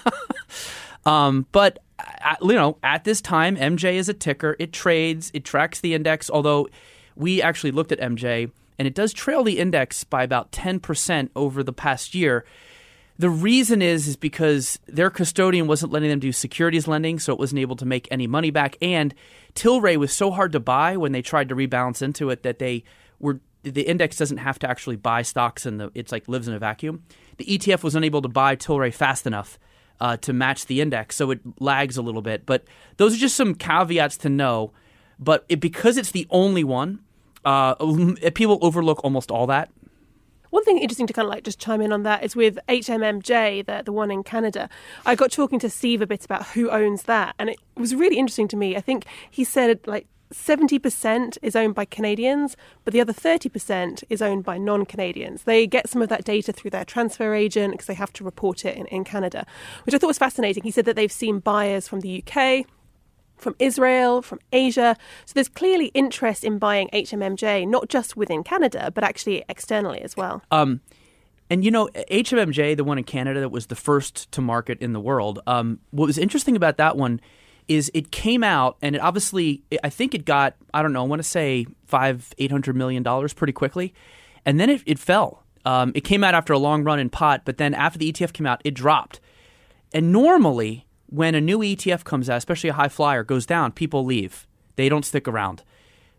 um, 1.06 1.46
but 1.52 1.80
uh, 2.00 2.36
you 2.42 2.54
know, 2.54 2.78
at 2.84 3.04
this 3.04 3.22
time, 3.22 3.56
MJ 3.56 3.94
is 3.94 4.10
a 4.10 4.14
ticker. 4.14 4.56
It 4.60 4.74
trades, 4.74 5.32
it 5.34 5.46
tracks 5.46 5.80
the 5.80 5.94
index. 5.94 6.30
Although 6.30 6.70
we 7.16 7.42
actually 7.42 7.72
looked 7.72 7.92
at 7.92 8.00
MJ 8.00 8.52
and 8.82 8.88
it 8.88 8.96
does 8.96 9.14
trail 9.14 9.44
the 9.44 9.60
index 9.60 10.04
by 10.04 10.24
about 10.24 10.52
10% 10.52 11.30
over 11.36 11.62
the 11.62 11.74
past 11.74 12.16
year. 12.16 12.46
The 13.22 13.30
reason 13.30 13.84
is 13.84 14.08
is 14.08 14.16
because 14.16 14.80
their 14.88 15.12
custodian 15.12 15.68
wasn't 15.68 15.92
letting 15.92 16.10
them 16.10 16.18
do 16.18 16.32
securities 16.32 16.88
lending, 16.88 17.20
so 17.20 17.32
it 17.32 17.38
wasn't 17.38 17.60
able 17.60 17.76
to 17.76 17.86
make 17.86 18.08
any 18.10 18.26
money 18.26 18.50
back. 18.50 18.78
And 18.82 19.14
Tilray 19.54 19.96
was 19.96 20.12
so 20.12 20.32
hard 20.32 20.52
to 20.54 20.60
buy 20.60 20.98
when 20.98 21.12
they 21.12 21.22
tried 21.22 21.50
to 21.50 21.56
rebalance 21.56 22.02
into 22.02 22.32
it 22.32 22.42
that 22.42 22.58
they 22.58 22.84
were 23.20 23.40
the 23.62 23.84
index 23.84 24.18
doesn't 24.18 24.38
have 24.38 24.58
to 24.58 24.68
actually 24.68 24.96
buy 24.96 25.22
stocks 25.22 25.68
and 25.68 25.80
the 25.80 25.92
it's 25.94 26.12
like 26.12 26.28
lives 26.28 26.48
in 26.48 26.56
a 26.56 26.58
vacuum. 26.58 27.04
The 27.38 27.46
ETF 27.46 27.84
was 27.84 27.94
unable 27.94 28.24
to 28.24 28.28
buy 28.28 28.56
Tilray 28.56 28.92
fast 28.92 29.28
enough 29.28 29.60
uh, 30.00 30.18
to 30.18 30.34
match 30.34 30.66
the 30.66 30.82
index, 30.82 31.16
so 31.16 31.30
it 31.30 31.42
lags 31.60 31.98
a 31.98 32.02
little 32.02 32.24
bit. 32.24 32.48
But 32.48 32.64
those 32.98 33.14
are 33.14 33.20
just 33.20 33.36
some 33.36 33.54
caveats 33.54 34.18
to 34.18 34.30
know. 34.30 34.74
But 35.20 35.46
it, 35.48 35.60
because 35.60 35.98
it's 35.98 36.10
the 36.10 36.26
only 36.32 36.64
one, 36.64 37.02
uh, 37.46 37.76
people 38.34 38.58
overlook 38.64 39.04
almost 39.04 39.30
all 39.30 39.46
that. 39.46 39.70
One 40.52 40.64
thing 40.64 40.78
interesting 40.78 41.08
to 41.08 41.14
kind 41.14 41.26
of 41.26 41.30
like 41.32 41.44
just 41.44 41.60
chime 41.60 41.82
in 41.82 41.92
on 41.92 42.04
that 42.04 42.24
is 42.24 42.36
with 42.36 42.60
HMMJ, 42.70 43.66
the, 43.66 43.82
the 43.84 43.92
one 43.92 44.12
in 44.12 44.24
Canada. 44.24 44.70
I 45.06 45.16
got 45.16 45.32
talking 45.32 45.60
to 45.60 45.70
Steve 45.70 46.02
a 46.02 46.08
bit 46.08 46.24
about 46.24 46.48
who 46.48 46.70
owns 46.70 47.04
that, 47.04 47.36
and 47.40 47.50
it 47.50 47.58
was 47.76 47.96
really 47.96 48.18
interesting 48.18 48.48
to 48.50 48.58
me. 48.58 48.76
I 48.76 48.82
think 48.82 49.06
he 49.30 49.44
said 49.44 49.80
like 49.88 50.08
70% 50.34 51.38
is 51.42 51.56
owned 51.56 51.76
by 51.76 51.86
Canadians, 51.86 52.56
but 52.84 52.94
the 52.94 53.02
other 53.02 53.14
30% 53.14 54.04
is 54.10 54.22
owned 54.22 54.44
by 54.44 54.58
non 54.58 54.86
Canadians. 54.86 55.44
They 55.44 55.68
get 55.68 55.90
some 55.90 56.02
of 56.02 56.10
that 56.10 56.24
data 56.24 56.52
through 56.52 56.72
their 56.72 56.86
transfer 56.86 57.34
agent 57.34 57.74
because 57.74 57.88
they 57.88 57.94
have 57.94 58.14
to 58.14 58.24
report 58.24 58.66
it 58.66 58.78
in, 58.78 58.88
in 58.88 59.04
Canada, 59.04 59.46
which 59.86 59.94
I 59.94 59.98
thought 59.98 60.08
was 60.08 60.18
fascinating. 60.18 60.64
He 60.64 60.72
said 60.72 60.86
that 60.86 60.96
they've 60.96 61.12
seen 61.12 61.40
buyers 61.40 61.88
from 61.88 62.02
the 62.02 62.24
UK, 62.26 62.66
from 63.42 63.56
Israel, 63.60 64.22
from 64.22 64.40
Asia. 64.54 64.96
So 65.26 65.34
there's 65.34 65.50
clearly 65.50 65.88
interest 65.88 66.44
in 66.44 66.60
buying 66.60 66.90
HMMJ, 66.94 67.68
not 67.68 67.90
just 67.90 68.16
within 68.16 68.44
Canada, 68.44 68.92
but 68.94 69.04
actually 69.04 69.44
externally 69.50 70.02
as 70.02 70.16
well. 70.16 70.42
Um, 70.52 70.82
and 71.50 71.66
you 71.66 71.72
know, 71.72 71.90
HMMJ, 72.10 72.78
the 72.78 72.84
one 72.84 72.98
in 72.98 73.04
Canada 73.04 73.42
that 73.42 73.50
was 73.50 73.68
the 73.68 73.76
first 73.76 74.32
to 74.32 74.42
market 74.42 74.80
in 74.80 74.94
the 74.94 75.02
world, 75.02 75.40
um, 75.48 75.80
what 75.90 76.06
was 76.06 76.18
interesting 76.18 76.56
about 76.56 76.78
that 76.78 76.96
one 76.96 77.20
is 77.68 77.92
it 77.94 78.12
came 78.12 78.44
out 78.44 78.78
and 78.82 78.96
it 78.96 79.02
obviously, 79.02 79.64
I 79.84 79.90
think 79.90 80.14
it 80.14 80.26
got, 80.26 80.56
I 80.74 80.82
don't 80.82 80.94
know, 80.94 81.04
I 81.04 81.08
want 81.08 81.22
to 81.22 81.28
say 81.28 81.66
five, 81.86 82.34
eight 82.38 82.52
hundred 82.52 82.76
million 82.76 83.04
dollars 83.04 83.34
pretty 83.34 83.54
quickly. 83.54 83.94
And 84.46 84.60
then 84.60 84.70
it, 84.70 84.82
it 84.86 85.00
fell. 85.00 85.44
Um, 85.66 85.92
it 85.94 86.02
came 86.02 86.24
out 86.24 86.34
after 86.34 86.54
a 86.54 86.58
long 86.58 86.84
run 86.84 87.00
in 87.00 87.10
pot, 87.10 87.42
but 87.46 87.58
then 87.58 87.74
after 87.74 88.00
the 88.00 88.12
ETF 88.12 88.34
came 88.34 88.48
out, 88.48 88.62
it 88.64 88.74
dropped. 88.74 89.20
And 89.94 90.12
normally, 90.12 90.88
when 91.12 91.36
a 91.36 91.42
new 91.42 91.60
ETF 91.60 92.04
comes 92.06 92.30
out, 92.30 92.38
especially 92.38 92.70
a 92.70 92.74
high 92.74 92.88
flyer, 92.88 93.24
goes 93.24 93.46
down, 93.46 93.74
people 93.74 94.04
leave. 94.04 94.48
They 94.78 94.90
don't 94.90 95.06
stick 95.06 95.28
around. 95.28 95.62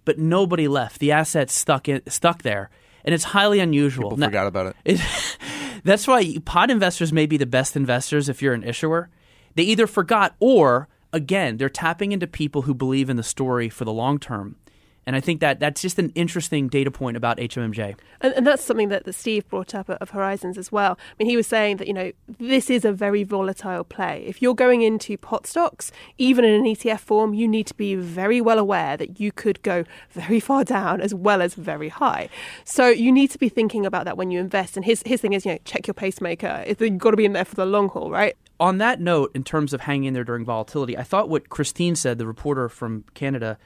But 0.05 0.19
nobody 0.19 0.69
left. 0.69 1.01
The 1.01 1.13
asset's 1.13 1.55
stuck 1.55 1.89
in, 1.89 2.03
stuck 2.09 2.43
there, 2.43 2.71
and 3.05 3.15
it's 3.15 3.25
highly 3.25 3.59
unusual. 3.59 4.11
People 4.11 4.19
now, 4.19 4.27
forgot 4.27 4.47
about 4.47 4.67
it. 4.67 4.77
it 4.85 5.39
that's 5.85 6.07
why 6.07 6.37
pod 6.45 6.71
investors 6.71 7.13
may 7.13 7.27
be 7.27 7.37
the 7.37 7.47
best 7.47 7.75
investors 7.75 8.29
if 8.29 8.43
you're 8.43 8.55
an 8.55 8.65
issuer. 8.65 9.09
They 9.55 9.65
either 9.65 9.87
forgot 9.87 10.35
or 10.41 10.89
again, 11.13 11.57
they're 11.57 11.69
tapping 11.69 12.13
into 12.13 12.27
people 12.27 12.63
who 12.63 12.75
believe 12.75 13.09
in 13.09 13.17
the 13.17 13.23
story 13.23 13.69
for 13.69 13.85
the 13.85 13.93
long 13.93 14.19
term. 14.19 14.57
And 15.07 15.17
I 15.17 15.21
think 15.21 15.41
that 15.41 15.59
that's 15.59 15.83
just 15.83 15.99
an 15.99 16.11
interesting 16.15 16.69
data 16.69 16.91
point 16.91 17.17
about 17.17 17.39
HMMJ. 17.39 17.97
And, 18.21 18.35
and 18.35 18.47
that's 18.47 18.63
something 18.63 18.89
that, 18.91 19.05
that 19.05 19.15
Steve 19.15 19.49
brought 19.49 19.75
up 19.75 19.89
of 19.89 20.11
Horizons 20.11 20.57
as 20.57 20.71
well. 20.71 20.99
I 20.99 21.15
mean, 21.19 21.29
he 21.29 21.37
was 21.37 21.47
saying 21.47 21.79
that, 21.79 21.89
you 21.89 21.95
know, 21.95 22.13
this 22.39 22.71
is 22.71 22.85
a 22.85 22.93
very 22.93 23.25
volatile 23.25 23.85
play. 23.85 24.25
If 24.27 24.41
you're 24.41 24.55
going 24.55 24.83
into 24.83 25.19
pot 25.19 25.47
stocks, 25.47 25.91
even 26.19 26.45
in 26.45 26.55
an 26.55 26.65
ETF 26.65 27.01
form, 27.01 27.35
you 27.35 27.49
need 27.49 27.67
to 27.67 27.75
be 27.75 27.95
very 27.97 28.41
well 28.41 28.59
aware 28.59 28.97
that 28.97 29.19
you 29.19 29.33
could 29.33 29.61
go 29.63 29.85
very 30.11 30.39
far 30.39 30.63
down 30.63 31.01
as 31.01 31.13
well 31.15 31.43
as 31.43 31.55
very 31.55 31.89
high. 31.89 32.29
So 32.65 32.89
you 32.89 33.11
need 33.11 33.31
to 33.33 33.39
be 33.39 33.49
thinking 33.49 33.85
about 33.85 34.05
that 34.05 34.17
when 34.17 34.31
you 34.31 34.39
invest. 34.39 34.77
And 34.77 34.85
his, 34.85 35.03
his 35.05 35.21
thing 35.21 35.33
is, 35.33 35.45
you 35.45 35.53
know, 35.53 35.59
check 35.65 35.87
your 35.87 35.95
pacemaker. 35.95 36.65
You've 36.67 36.99
got 36.99 37.11
to 37.11 37.17
be 37.17 37.25
in 37.25 37.33
there 37.33 37.45
for 37.45 37.57
the 37.57 37.67
long 37.67 37.89
haul, 37.89 38.11
right? 38.11 38.37
On 38.61 38.79
that 38.79 39.01
note, 39.01 39.33
in 39.35 39.43
terms 39.43 39.73
of 39.73 39.81
hanging 39.81 40.05
in 40.05 40.15
there 40.15 40.23
during 40.23 40.45
volatility, 40.45 40.97
I 40.97 41.03
thought 41.03 41.29
what 41.29 41.49
Kristine 41.49 41.97
said, 41.97 42.19
the 42.19 42.27
reporter 42.29 42.69
from 42.69 43.05
Canada, 43.15 43.59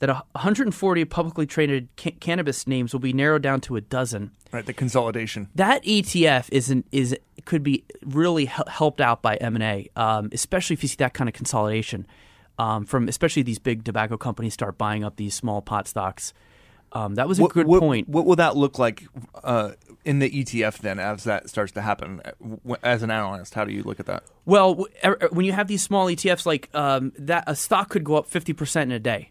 that 0.00 0.08
140 0.08 1.04
publicly 1.04 1.46
traded 1.46 1.88
ca- 1.96 2.16
cannabis 2.20 2.66
names 2.66 2.92
will 2.92 3.00
be 3.00 3.12
narrowed 3.12 3.42
down 3.42 3.60
to 3.62 3.76
a 3.76 3.80
dozen. 3.80 4.32
Right, 4.52 4.66
the 4.66 4.72
consolidation. 4.72 5.48
That 5.54 5.84
ETF 5.84 6.48
is 6.50 6.70
an, 6.70 6.84
is 6.90 7.16
could 7.44 7.62
be 7.62 7.84
really 8.04 8.46
hel- 8.46 8.66
helped 8.66 9.00
out 9.00 9.22
by 9.22 9.36
M 9.36 9.54
and 9.54 9.62
A, 9.62 9.88
um, 9.96 10.30
especially 10.32 10.74
if 10.74 10.82
you 10.82 10.88
see 10.88 10.96
that 10.96 11.14
kind 11.14 11.28
of 11.28 11.34
consolidation 11.34 12.06
um, 12.60 12.84
from 12.84 13.08
especially 13.08 13.42
these 13.42 13.58
big 13.58 13.84
tobacco 13.84 14.18
companies 14.18 14.52
start 14.52 14.76
buying 14.76 15.02
up 15.02 15.16
these 15.16 15.34
small 15.34 15.62
pot 15.62 15.88
stocks. 15.88 16.34
Um, 16.92 17.14
that 17.14 17.28
was 17.28 17.38
a 17.38 17.42
what, 17.42 17.52
good 17.52 17.66
what, 17.66 17.80
point. 17.80 18.08
What 18.08 18.26
will 18.26 18.36
that 18.36 18.56
look 18.56 18.78
like 18.78 19.06
uh, 19.42 19.72
in 20.04 20.18
the 20.18 20.28
ETF 20.28 20.78
then, 20.78 20.98
as 20.98 21.24
that 21.24 21.48
starts 21.48 21.72
to 21.72 21.82
happen? 21.82 22.20
As 22.82 23.02
an 23.02 23.10
analyst, 23.10 23.54
how 23.54 23.64
do 23.64 23.72
you 23.72 23.82
look 23.82 24.00
at 24.00 24.06
that? 24.06 24.24
Well, 24.44 24.86
er, 25.04 25.16
er, 25.22 25.28
when 25.30 25.46
you 25.46 25.52
have 25.52 25.68
these 25.68 25.82
small 25.82 26.06
ETFs, 26.06 26.44
like 26.44 26.68
um, 26.74 27.12
that, 27.16 27.44
a 27.46 27.54
stock 27.54 27.90
could 27.90 28.04
go 28.04 28.16
up 28.16 28.26
fifty 28.26 28.52
percent 28.52 28.90
in 28.90 28.96
a 28.96 29.00
day 29.00 29.30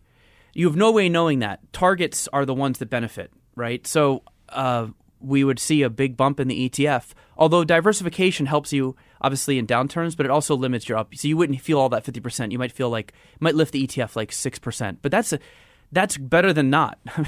you 0.60 0.67
have 0.67 0.76
no 0.76 0.91
way 0.91 1.08
knowing 1.08 1.39
that. 1.39 1.62
Targets 1.72 2.28
are 2.34 2.45
the 2.45 2.54
ones 2.54 2.80
that 2.80 2.89
benefit, 2.89 3.32
right? 3.56 3.88
So 3.88 4.24
uh, 4.50 4.88
we 5.22 5.45
would 5.45 5.58
see 5.58 5.84
a 5.84 5.89
big 5.89 6.17
bump 6.17 6.38
in 6.38 6.50
the 6.50 6.69
ETF. 6.69 7.13
Although 7.38 7.63
diversification 7.63 8.45
helps 8.45 8.74
you 8.74 8.98
obviously 9.22 9.58
in 9.58 9.65
downturns, 9.65 10.17
but 10.17 10.26
it 10.26 10.30
also 10.30 10.58
limits 10.58 10.89
your 10.89 10.98
up. 10.98 11.15
So 11.15 11.30
you 11.30 11.38
wouldn't 11.38 11.62
feel 11.62 11.80
all 11.80 11.88
that 11.88 12.04
fifty 12.04 12.19
percent. 12.19 12.52
You 12.52 12.60
might 12.60 12.74
feel 12.74 12.89
like 12.89 13.13
might 13.39 13.56
lift 13.56 13.72
the 13.72 13.88
ETF 13.88 14.17
like 14.17 14.34
six 14.34 14.60
percent, 14.60 15.00
but 15.02 15.13
that's 15.13 15.32
a 15.32 15.39
that's 15.91 16.17
better 16.17 16.54
than 16.54 16.69
not. 16.69 16.99
and 17.15 17.28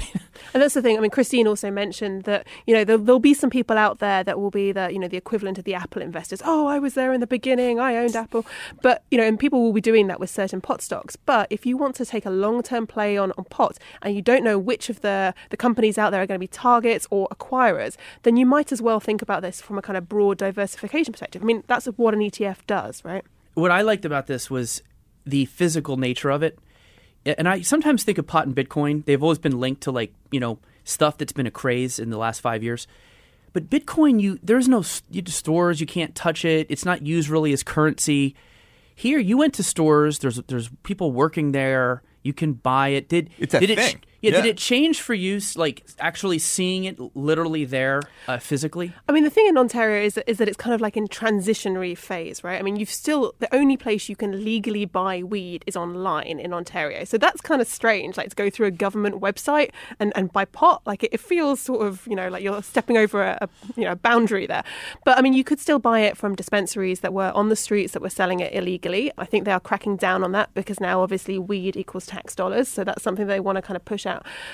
that's 0.54 0.74
the 0.74 0.82
thing. 0.82 0.96
I 0.96 1.00
mean, 1.00 1.10
Kristine 1.10 1.46
also 1.46 1.70
mentioned 1.70 2.24
that 2.24 2.46
you 2.66 2.74
know 2.74 2.84
there'll, 2.84 3.02
there'll, 3.02 3.18
be 3.18 3.34
some 3.34 3.50
people 3.50 3.76
out 3.76 3.98
there 3.98 4.22
that 4.22 4.38
will 4.38 4.50
be 4.50 4.70
the 4.72 4.92
you 4.92 4.98
know 4.98 5.08
the 5.08 5.16
equivalent 5.16 5.58
of 5.58 5.64
the 5.64 5.74
Apple 5.74 6.00
investors. 6.00 6.40
Oh, 6.44 6.66
I 6.66 6.78
was 6.78 6.94
there 6.94 7.12
in 7.12 7.20
the 7.20 7.26
beginning. 7.26 7.80
I 7.80 7.96
owned 7.96 8.14
Apple, 8.14 8.46
but 8.80 9.02
you 9.10 9.18
know, 9.18 9.24
and 9.24 9.38
people 9.38 9.62
will 9.62 9.72
be 9.72 9.80
doing 9.80 10.06
that 10.06 10.20
with 10.20 10.30
certain 10.30 10.60
pot 10.60 10.80
stocks. 10.80 11.16
But 11.16 11.48
if 11.50 11.66
you 11.66 11.76
want 11.76 11.96
to 11.96 12.06
take 12.06 12.24
a 12.24 12.30
long 12.30 12.62
term 12.62 12.86
play 12.86 13.18
on 13.18 13.32
on 13.32 13.44
pot 13.44 13.78
and 14.02 14.14
you 14.14 14.22
don't 14.22 14.44
know 14.44 14.58
which 14.58 14.88
of 14.88 15.00
the 15.00 15.34
the 15.50 15.56
companies 15.56 15.98
out 15.98 16.10
there 16.10 16.22
are 16.22 16.26
going 16.26 16.38
to 16.38 16.42
be 16.42 16.46
targets 16.46 17.08
or 17.10 17.28
acquirers, 17.28 17.96
then 18.22 18.36
you 18.36 18.46
might 18.46 18.70
as 18.70 18.80
well 18.80 19.00
think 19.00 19.22
about 19.22 19.42
this 19.42 19.60
from 19.60 19.76
a 19.76 19.82
kind 19.82 19.96
of 19.96 20.08
broad 20.08 20.38
diversification 20.38 21.12
perspective. 21.12 21.42
I 21.42 21.44
mean, 21.44 21.64
that's 21.66 21.86
what 21.86 22.14
an 22.14 22.20
ETF 22.20 22.58
does, 22.66 23.04
right? 23.04 23.24
What 23.54 23.70
I 23.70 23.82
liked 23.82 24.04
about 24.04 24.28
this 24.28 24.50
was 24.50 24.82
the 25.26 25.44
physical 25.46 25.96
nature 25.96 26.30
of 26.30 26.42
it 26.42 26.58
and 27.24 27.48
I 27.48 27.62
sometimes 27.62 28.04
think 28.04 28.18
of 28.18 28.26
pot 28.26 28.46
and 28.46 28.54
Bitcoin. 28.54 29.04
They've 29.04 29.22
always 29.22 29.38
been 29.38 29.58
linked 29.60 29.82
to 29.82 29.90
like 29.90 30.12
you 30.30 30.40
know 30.40 30.58
stuff 30.84 31.18
that's 31.18 31.32
been 31.32 31.46
a 31.46 31.50
craze 31.50 31.98
in 31.98 32.10
the 32.10 32.18
last 32.18 32.40
five 32.40 32.62
years. 32.62 32.86
But 33.52 33.68
Bitcoin, 33.68 34.20
you 34.20 34.38
there's 34.42 34.68
no 34.68 34.82
you, 35.10 35.22
stores. 35.26 35.80
You 35.80 35.86
can't 35.86 36.14
touch 36.14 36.44
it. 36.44 36.66
It's 36.70 36.84
not 36.84 37.02
used 37.02 37.28
really 37.28 37.52
as 37.52 37.62
currency. 37.62 38.34
Here, 38.94 39.18
you 39.18 39.36
went 39.36 39.54
to 39.54 39.62
stores. 39.62 40.18
There's 40.20 40.36
there's 40.48 40.70
people 40.82 41.12
working 41.12 41.52
there. 41.52 42.02
You 42.22 42.32
can 42.32 42.54
buy 42.54 42.88
it. 42.88 43.08
Did 43.08 43.30
it's 43.38 43.54
a 43.54 43.60
did 43.60 43.78
thing. 43.78 43.96
It, 43.96 44.06
yeah, 44.22 44.30
yeah, 44.30 44.42
did 44.42 44.48
it 44.50 44.56
change 44.56 45.00
for 45.00 45.14
you, 45.14 45.40
like 45.56 45.84
actually 45.98 46.38
seeing 46.38 46.84
it 46.84 46.98
literally 47.16 47.64
there 47.64 48.02
uh, 48.28 48.38
physically? 48.38 48.92
I 49.08 49.12
mean, 49.12 49.24
the 49.24 49.30
thing 49.30 49.48
in 49.48 49.58
Ontario 49.58 50.04
is 50.04 50.14
that, 50.14 50.30
is 50.30 50.38
that 50.38 50.46
it's 50.46 50.56
kind 50.56 50.72
of 50.72 50.80
like 50.80 50.96
in 50.96 51.08
transitionary 51.08 51.98
phase, 51.98 52.44
right? 52.44 52.56
I 52.58 52.62
mean, 52.62 52.76
you've 52.76 52.88
still 52.88 53.34
the 53.40 53.52
only 53.52 53.76
place 53.76 54.08
you 54.08 54.14
can 54.14 54.44
legally 54.44 54.84
buy 54.84 55.24
weed 55.24 55.64
is 55.66 55.76
online 55.76 56.38
in 56.38 56.52
Ontario, 56.52 57.02
so 57.02 57.18
that's 57.18 57.40
kind 57.40 57.60
of 57.60 57.66
strange. 57.66 58.16
Like 58.16 58.30
to 58.30 58.36
go 58.36 58.48
through 58.48 58.68
a 58.68 58.70
government 58.70 59.20
website 59.20 59.70
and, 59.98 60.12
and 60.14 60.32
buy 60.32 60.44
pot, 60.44 60.82
like 60.86 61.02
it, 61.02 61.12
it 61.12 61.20
feels 61.20 61.60
sort 61.60 61.84
of 61.84 62.06
you 62.06 62.14
know 62.14 62.28
like 62.28 62.44
you're 62.44 62.62
stepping 62.62 62.96
over 62.96 63.22
a, 63.22 63.38
a 63.40 63.48
you 63.76 63.84
know 63.84 63.96
boundary 63.96 64.46
there. 64.46 64.62
But 65.04 65.18
I 65.18 65.22
mean, 65.22 65.32
you 65.32 65.42
could 65.42 65.58
still 65.58 65.80
buy 65.80 66.00
it 66.00 66.16
from 66.16 66.36
dispensaries 66.36 67.00
that 67.00 67.12
were 67.12 67.32
on 67.34 67.48
the 67.48 67.56
streets 67.56 67.92
that 67.94 68.02
were 68.02 68.10
selling 68.10 68.38
it 68.38 68.54
illegally. 68.54 69.10
I 69.18 69.24
think 69.24 69.46
they 69.46 69.52
are 69.52 69.58
cracking 69.58 69.96
down 69.96 70.22
on 70.22 70.30
that 70.30 70.54
because 70.54 70.78
now 70.78 71.02
obviously 71.02 71.40
weed 71.40 71.76
equals 71.76 72.06
tax 72.06 72.36
dollars, 72.36 72.68
so 72.68 72.84
that's 72.84 73.02
something 73.02 73.26
they 73.26 73.40
want 73.40 73.56
to 73.56 73.62
kind 73.62 73.76
of 73.76 73.84
push 73.84 74.06
out 74.06 74.11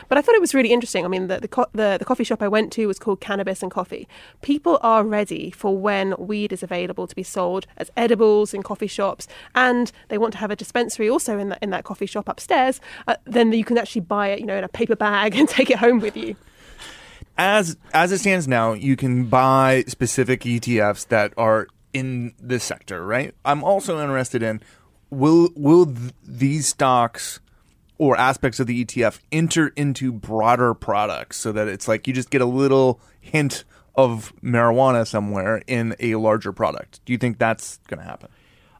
But 0.09 0.19
I 0.19 0.23
thought 0.23 0.35
it 0.35 0.41
was 0.41 0.55
really 0.55 0.73
interesting. 0.73 1.05
I 1.05 1.09
mean, 1.09 1.29
the, 1.29 1.41
the, 1.41 1.49
co- 1.49 1.67
the, 1.73 1.97
the 1.99 2.05
coffee 2.05 2.25
shop 2.25 2.43
I 2.43 2.49
went 2.49 2.73
to 2.75 2.87
was 2.87 2.99
called 2.99 3.21
Cannabis 3.21 3.63
and 3.63 3.71
Coffee. 3.71 4.07
People 4.43 4.79
are 4.83 5.05
ready 5.05 5.51
for 5.51 5.77
when 5.77 6.15
weed 6.19 6.53
is 6.53 6.63
available 6.63 7.07
to 7.07 7.15
be 7.15 7.23
sold 7.23 7.67
as 7.77 7.91
edibles 7.97 8.55
in 8.55 8.63
coffee 8.63 8.87
shops, 8.87 9.27
and 9.55 9.91
they 10.09 10.19
want 10.19 10.33
to 10.33 10.39
have 10.39 10.51
a 10.51 10.57
dispensary 10.57 11.09
also 11.09 11.39
in 11.39 11.49
that, 11.51 11.59
in 11.63 11.71
that 11.71 11.85
coffee 11.85 12.07
shop 12.07 12.29
upstairs. 12.29 12.81
Uh, 13.07 13.17
then 13.25 13.53
you 13.53 13.65
can 13.65 13.79
actually 13.79 14.03
buy 14.03 14.29
it, 14.29 14.41
you 14.41 14.47
know, 14.47 14.57
in 14.57 14.65
a 14.65 14.69
paper 14.69 14.97
bag 14.97 15.35
and 15.39 15.49
take 15.49 15.71
it 15.71 15.79
home 15.79 16.01
with 16.01 16.17
you 16.17 16.37
as 17.39 17.77
as 17.95 18.11
it 18.11 18.19
stands 18.19 18.49
now, 18.49 18.73
you 18.73 18.97
can 18.97 19.27
buy 19.27 19.85
specific 19.87 20.41
ETFs 20.41 21.07
that 21.09 21.33
are 21.39 21.69
in 21.93 22.35
this 22.41 22.65
sector, 22.65 23.07
right? 23.07 23.35
I'm 23.45 23.63
also 23.63 24.01
interested 24.01 24.43
in 24.43 24.61
will 25.11 25.51
will 25.55 25.87
th- 25.87 26.13
these 26.23 26.67
stocks 26.67 27.41
or 27.99 28.17
aspects 28.17 28.61
of 28.61 28.67
the 28.67 28.85
ETF 28.85 29.19
enter 29.31 29.69
into 29.77 30.13
broader 30.13 30.73
products 30.73 31.37
so 31.37 31.53
that 31.53 31.69
it's 31.69 31.89
like 31.89 32.07
you 32.07 32.15
just 32.15 32.31
get 32.31 32.41
a 32.41 32.47
little 32.47 33.01
hint 33.21 33.65
of 33.97 34.33
marijuana 34.43 35.07
somewhere 35.07 35.63
in 35.67 35.95
a 35.99 36.15
larger 36.15 36.53
product. 36.53 37.05
Do 37.05 37.13
you 37.13 37.19
think 37.19 37.39
that's 37.39 37.79
going 37.89 37.99
to 37.99 38.05
happen? 38.05 38.29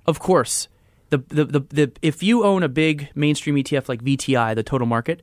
Of 0.07 0.21
course. 0.21 0.69
The, 1.11 1.19
the, 1.19 1.45
the, 1.45 1.61
the, 1.61 1.93
if 2.03 2.23
you 2.23 2.45
own 2.45 2.63
a 2.63 2.69
big 2.69 3.11
mainstream 3.15 3.57
ETF 3.57 3.89
like 3.89 4.03
VTI, 4.03 4.55
the 4.55 4.63
total 4.63 4.87
market, 4.87 5.23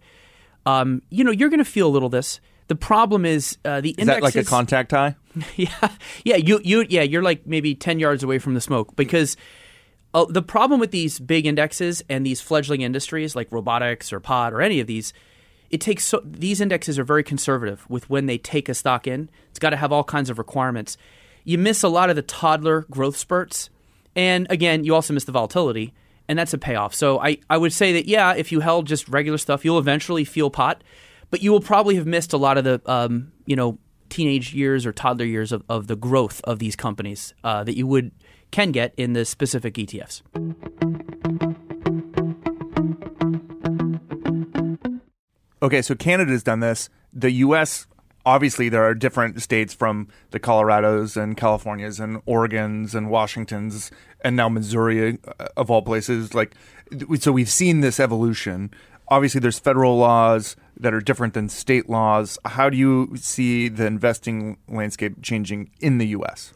um, 0.66 1.02
you 1.10 1.24
know, 1.24 1.32
you're 1.32 1.50
going 1.50 1.60
to 1.60 1.66
feel 1.66 1.88
a 1.88 1.90
little 1.90 2.10
this. 2.10 2.42
The 2.68 2.76
problem 2.76 3.26
is 3.26 3.58
uh, 3.64 3.82
the 3.82 3.92
is 3.98 4.08
that 4.08 4.24
like 4.24 4.36
is, 4.36 4.48
a 4.48 4.50
contact 4.50 4.92
high? 4.92 5.16
yeah, 5.56 5.90
yeah. 6.24 6.38
You 6.38 6.60
you 6.64 6.84
yeah. 6.90 7.04
You're 7.04 7.22
like 7.22 7.46
maybe 7.46 7.76
ten 7.76 8.00
yards 8.00 8.24
away 8.24 8.40
from 8.40 8.56
the 8.56 8.62
smoke 8.62 8.96
because 8.96 9.38
uh, 10.16 10.26
the 10.30 10.42
problem 10.42 10.80
with 10.80 10.92
these 10.92 11.20
big 11.20 11.46
indexes 11.46 12.02
and 12.10 12.26
these 12.26 12.40
fledgling 12.40 12.82
industries 12.82 13.36
like 13.36 13.52
robotics 13.52 14.14
or 14.14 14.22
pod 14.22 14.54
or 14.54 14.62
any 14.62 14.80
of 14.80 14.88
these, 14.88 15.12
it 15.70 15.82
takes 15.82 16.06
so, 16.06 16.22
these 16.24 16.62
indexes 16.62 16.98
are 16.98 17.04
very 17.04 17.22
conservative 17.22 17.86
with 17.90 18.10
when 18.10 18.26
they 18.26 18.38
take 18.38 18.70
a 18.70 18.74
stock 18.74 19.08
in. 19.08 19.30
It's 19.50 19.60
got 19.60 19.72
to 19.72 19.76
have 19.76 19.92
all 19.92 20.06
kinds 20.06 20.30
of 20.30 20.38
requirements. 20.38 20.98
You 21.44 21.58
miss 21.58 21.84
a 21.84 21.90
lot 21.90 22.10
of 22.10 22.16
the 22.16 22.22
toddler 22.22 22.86
growth 22.90 23.18
spurts, 23.18 23.70
and 24.16 24.48
again, 24.50 24.86
you 24.86 24.96
also 24.96 25.14
miss 25.14 25.26
the 25.26 25.34
volatility, 25.34 25.94
and 26.30 26.40
that's 26.40 26.54
a 26.54 26.58
payoff. 26.58 26.96
So 26.96 27.20
I, 27.20 27.40
I 27.50 27.58
would 27.58 27.74
say 27.74 27.92
that 27.94 28.06
yeah, 28.06 28.34
if 28.36 28.54
you 28.54 28.62
held 28.62 28.88
just 28.88 29.10
regular 29.10 29.38
stuff, 29.38 29.66
you'll 29.66 29.80
eventually 29.80 30.24
feel 30.24 30.50
pot, 30.50 30.82
but 31.30 31.44
you 31.44 31.52
will 31.52 31.60
probably 31.60 31.96
have 31.96 32.08
missed 32.08 32.32
a 32.32 32.38
lot 32.38 32.58
of 32.58 32.64
the 32.64 32.82
um, 32.86 33.34
you 33.46 33.58
know 33.58 33.80
teenage 34.08 34.54
years 34.54 34.86
or 34.86 34.94
toddler 34.94 35.26
years 35.26 35.52
of, 35.52 35.62
of 35.68 35.88
the 35.88 35.96
growth 35.98 36.40
of 36.46 36.60
these 36.60 36.78
companies 36.78 37.34
uh, 37.44 37.66
that 37.66 37.76
you 37.76 37.86
would 37.86 38.12
can 38.52 38.72
get 38.72 38.94
in 38.98 39.14
the 39.14 39.26
specific 39.26 39.76
ETFs. 39.76 40.22
Okay, 45.66 45.82
so 45.82 45.96
Canada's 45.96 46.44
done 46.44 46.60
this. 46.60 46.90
The 47.12 47.32
U.S. 47.32 47.88
obviously 48.24 48.70
there 48.70 48.84
are 48.84 48.94
different 48.94 49.42
states 49.42 49.74
from 49.74 50.08
the 50.30 50.40
Colorados 50.40 51.18
and 51.20 51.36
Californias 51.36 52.00
and 52.00 52.24
Oregons 52.28 52.94
and 52.94 53.10
Washingtons 53.10 53.90
and 54.22 54.36
now 54.36 54.48
Missouri 54.48 55.18
uh, 55.40 55.48
of 55.58 55.72
all 55.72 55.82
places. 55.82 56.36
Like, 56.36 56.54
so 57.20 57.32
we've 57.32 57.50
seen 57.50 57.82
this 57.82 58.00
evolution. 58.00 58.70
Obviously, 59.08 59.40
there's 59.40 59.58
federal 59.58 59.98
laws 59.98 60.56
that 60.78 60.94
are 60.94 61.02
different 61.02 61.34
than 61.34 61.50
state 61.50 61.90
laws. 61.90 62.38
How 62.46 62.70
do 62.70 62.78
you 62.78 63.16
see 63.16 63.68
the 63.68 63.88
investing 63.88 64.58
landscape 64.68 65.22
changing 65.24 65.72
in 65.80 65.98
the 65.98 66.08
U.S.? 66.08 66.54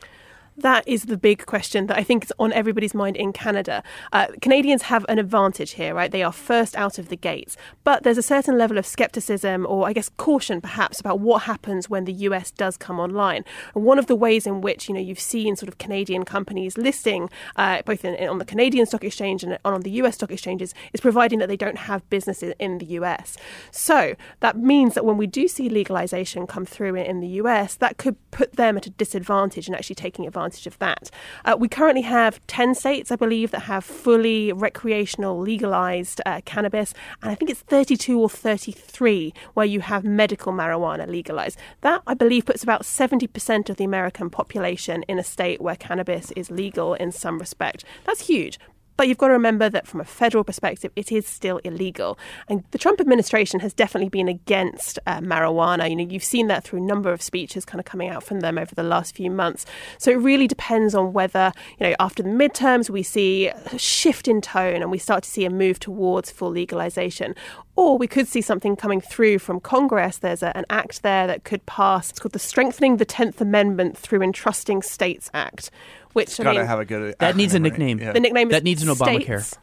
That 0.62 0.88
is 0.88 1.04
the 1.04 1.18
big 1.18 1.46
question 1.46 1.88
that 1.88 1.98
I 1.98 2.04
think 2.04 2.26
is 2.26 2.34
on 2.40 2.54
everybody's 2.54 2.94
mind 2.94 3.16
in 3.16 3.34
Canada. 3.34 3.84
Uh, 4.12 4.28
Canadians 4.42 4.84
have 4.84 5.06
an 5.10 5.20
advantage 5.20 5.72
here, 5.72 5.94
right? 5.94 6.12
They 6.12 6.24
are 6.24 6.32
first 6.32 6.76
out 6.76 7.00
of 7.00 7.10
the 7.10 7.16
gates. 7.16 7.58
But 7.84 8.04
there's 8.04 8.18
a 8.18 8.24
certain 8.24 8.58
level 8.58 8.78
of 8.78 8.86
skepticism, 8.86 9.66
or 9.68 9.88
I 9.88 9.94
guess 9.94 10.10
caution 10.10 10.62
perhaps, 10.62 11.00
about 11.00 11.20
what 11.20 11.44
happens 11.44 11.90
when 11.90 12.06
the 12.06 12.14
US 12.14 12.52
does 12.52 12.78
come 12.78 13.00
online. 13.00 13.44
And 13.76 13.84
one 13.84 14.00
of 14.00 14.08
the 14.08 14.16
ways 14.16 14.46
in 14.46 14.62
which 14.62 14.88
you 14.88 14.96
know 14.96 15.02
you've 15.02 15.20
seen 15.20 15.56
sort 15.56 15.70
of 15.70 15.78
Canadian 15.78 16.26
companies 16.26 16.78
listing 16.78 17.30
uh, 17.56 17.82
both 17.84 18.04
in, 18.06 18.16
in, 18.16 18.30
on 18.30 18.38
the 18.38 18.46
Canadian 18.46 18.86
Stock 18.86 19.04
Exchange 19.04 19.44
and 19.44 19.58
on 19.66 19.82
the 19.82 19.92
US 19.92 20.16
stock 20.16 20.32
exchanges 20.32 20.74
is 20.94 21.02
providing 21.02 21.40
that 21.40 21.48
they 21.48 21.58
don't 21.58 21.78
have 21.78 22.08
businesses 22.10 22.54
in 22.60 22.78
the 22.78 22.86
US. 22.86 23.38
So 23.72 24.16
that 24.40 24.58
means 24.58 24.94
that 24.96 25.06
when 25.06 25.18
we 25.18 25.28
do 25.28 25.48
see 25.48 25.70
legalization 25.70 26.48
come 26.48 26.66
through 26.66 26.96
in, 26.96 27.06
in 27.06 27.20
the 27.20 27.28
US, 27.42 27.76
that 27.76 27.98
could 27.98 28.16
put 28.32 28.54
them 28.54 28.78
at 28.78 28.88
a 28.88 28.92
disadvantage 28.92 29.68
in 29.68 29.76
actually 29.76 29.96
taking 29.96 30.28
advantage 30.28 30.49
advantage 30.50 30.68
of 30.68 30.78
that. 30.80 31.10
Uh, 31.46 31.56
we 31.58 31.68
currently 31.68 32.02
have 32.02 32.40
10 32.48 32.76
states, 32.76 33.12
I 33.12 33.16
believe, 33.16 33.52
that 33.52 33.62
have 33.62 33.84
fully 33.86 34.52
recreational 34.52 35.40
legalized 35.40 36.22
uh, 36.26 36.42
cannabis, 36.46 36.94
and 37.22 37.32
I 37.32 37.36
think 37.36 37.52
it's 37.52 37.62
32 37.62 38.20
or 38.20 38.30
33 38.30 39.34
where 39.54 39.66
you 39.66 39.82
have 39.82 40.04
medical 40.04 40.52
marijuana 40.52 41.08
legalized. 41.08 41.58
That, 41.82 42.02
I 42.08 42.14
believe, 42.14 42.46
puts 42.46 42.64
about 42.64 42.84
70% 42.84 43.70
of 43.70 43.78
the 43.78 43.84
American 43.84 44.30
population 44.30 45.04
in 45.08 45.20
a 45.20 45.24
state 45.24 45.62
where 45.62 45.76
cannabis 45.76 46.32
is 46.32 46.52
legal 46.52 46.94
in 46.96 47.12
some 47.12 47.40
respect. 47.40 47.84
That's 48.06 48.28
huge. 48.28 48.60
But 49.00 49.08
you've 49.08 49.18
got 49.18 49.28
to 49.28 49.34
remember 49.34 49.70
that 49.70 49.88
from 49.88 50.02
a 50.02 50.04
federal 50.04 50.44
perspective, 50.44 50.92
it 50.98 51.10
is 51.10 51.26
still 51.26 51.60
illegal. 51.60 52.20
And 52.50 52.66
the 52.72 52.78
Trump 52.78 53.00
administration 53.00 53.62
has 53.62 53.74
definitely 53.74 54.10
been 54.10 54.28
against 54.28 55.00
uh, 55.08 55.22
marijuana. 55.22 55.90
You 55.90 55.96
know, 55.96 56.04
you've 56.04 56.22
seen 56.22 56.48
that 56.48 56.66
through 56.66 56.80
a 56.80 56.86
number 56.86 57.14
of 57.14 57.22
speeches 57.22 57.64
kind 57.64 57.80
of 57.80 57.86
coming 57.86 58.10
out 58.10 58.24
from 58.24 58.42
them 58.42 58.58
over 58.58 58.76
the 58.76 58.84
last 58.84 59.16
few 59.16 59.32
months. 59.32 59.66
So 60.00 60.12
it 60.12 60.16
really 60.16 60.50
depends 60.50 60.94
on 60.94 61.14
whether, 61.14 61.54
you 61.80 61.88
know, 61.88 61.96
after 61.98 62.22
the 62.24 62.28
midterms, 62.28 62.90
we 62.90 63.02
see 63.02 63.48
a 63.48 63.78
shift 63.78 64.28
in 64.28 64.42
tone 64.42 64.82
and 64.82 64.92
we 64.92 64.98
start 64.98 65.24
to 65.24 65.30
see 65.30 65.46
a 65.46 65.50
move 65.50 65.80
towards 65.80 66.30
full 66.30 66.52
legalization. 66.52 67.36
Or 67.78 67.98
we 67.98 68.06
could 68.06 68.28
see 68.28 68.42
something 68.42 68.76
coming 68.76 69.00
through 69.00 69.40
from 69.40 69.62
Congress. 69.62 70.18
There's 70.18 70.44
a, 70.44 70.52
an 70.58 70.66
act 70.70 71.04
there 71.04 71.26
that 71.26 71.46
could 71.46 71.66
pass. 71.66 72.10
It's 72.10 72.20
called 72.20 72.34
the 72.34 72.40
Strengthening 72.40 72.98
the 72.98 73.06
10th 73.06 73.40
Amendment 73.40 73.98
Through 73.98 74.24
Entrusting 74.24 74.82
States 74.82 75.32
Act, 75.34 75.72
which 76.14 76.38
gotta 76.38 76.50
I 76.50 76.54
mean, 76.54 76.66
have 76.66 76.80
a 76.80 76.86
good. 76.86 77.16
That 77.20 77.36
needs 77.36 77.54
a 77.54 77.58
acronym, 77.58 77.64
right? 77.64 77.72
nickname. 77.72 78.00
Yeah. 78.00 78.12
the 78.14 78.20
nickname 78.20 78.50
That 78.50 78.58
is 78.58 78.64
needs 78.64 78.84
an 78.84 78.90
Obamacare. 78.90 79.42
States. 79.42 79.58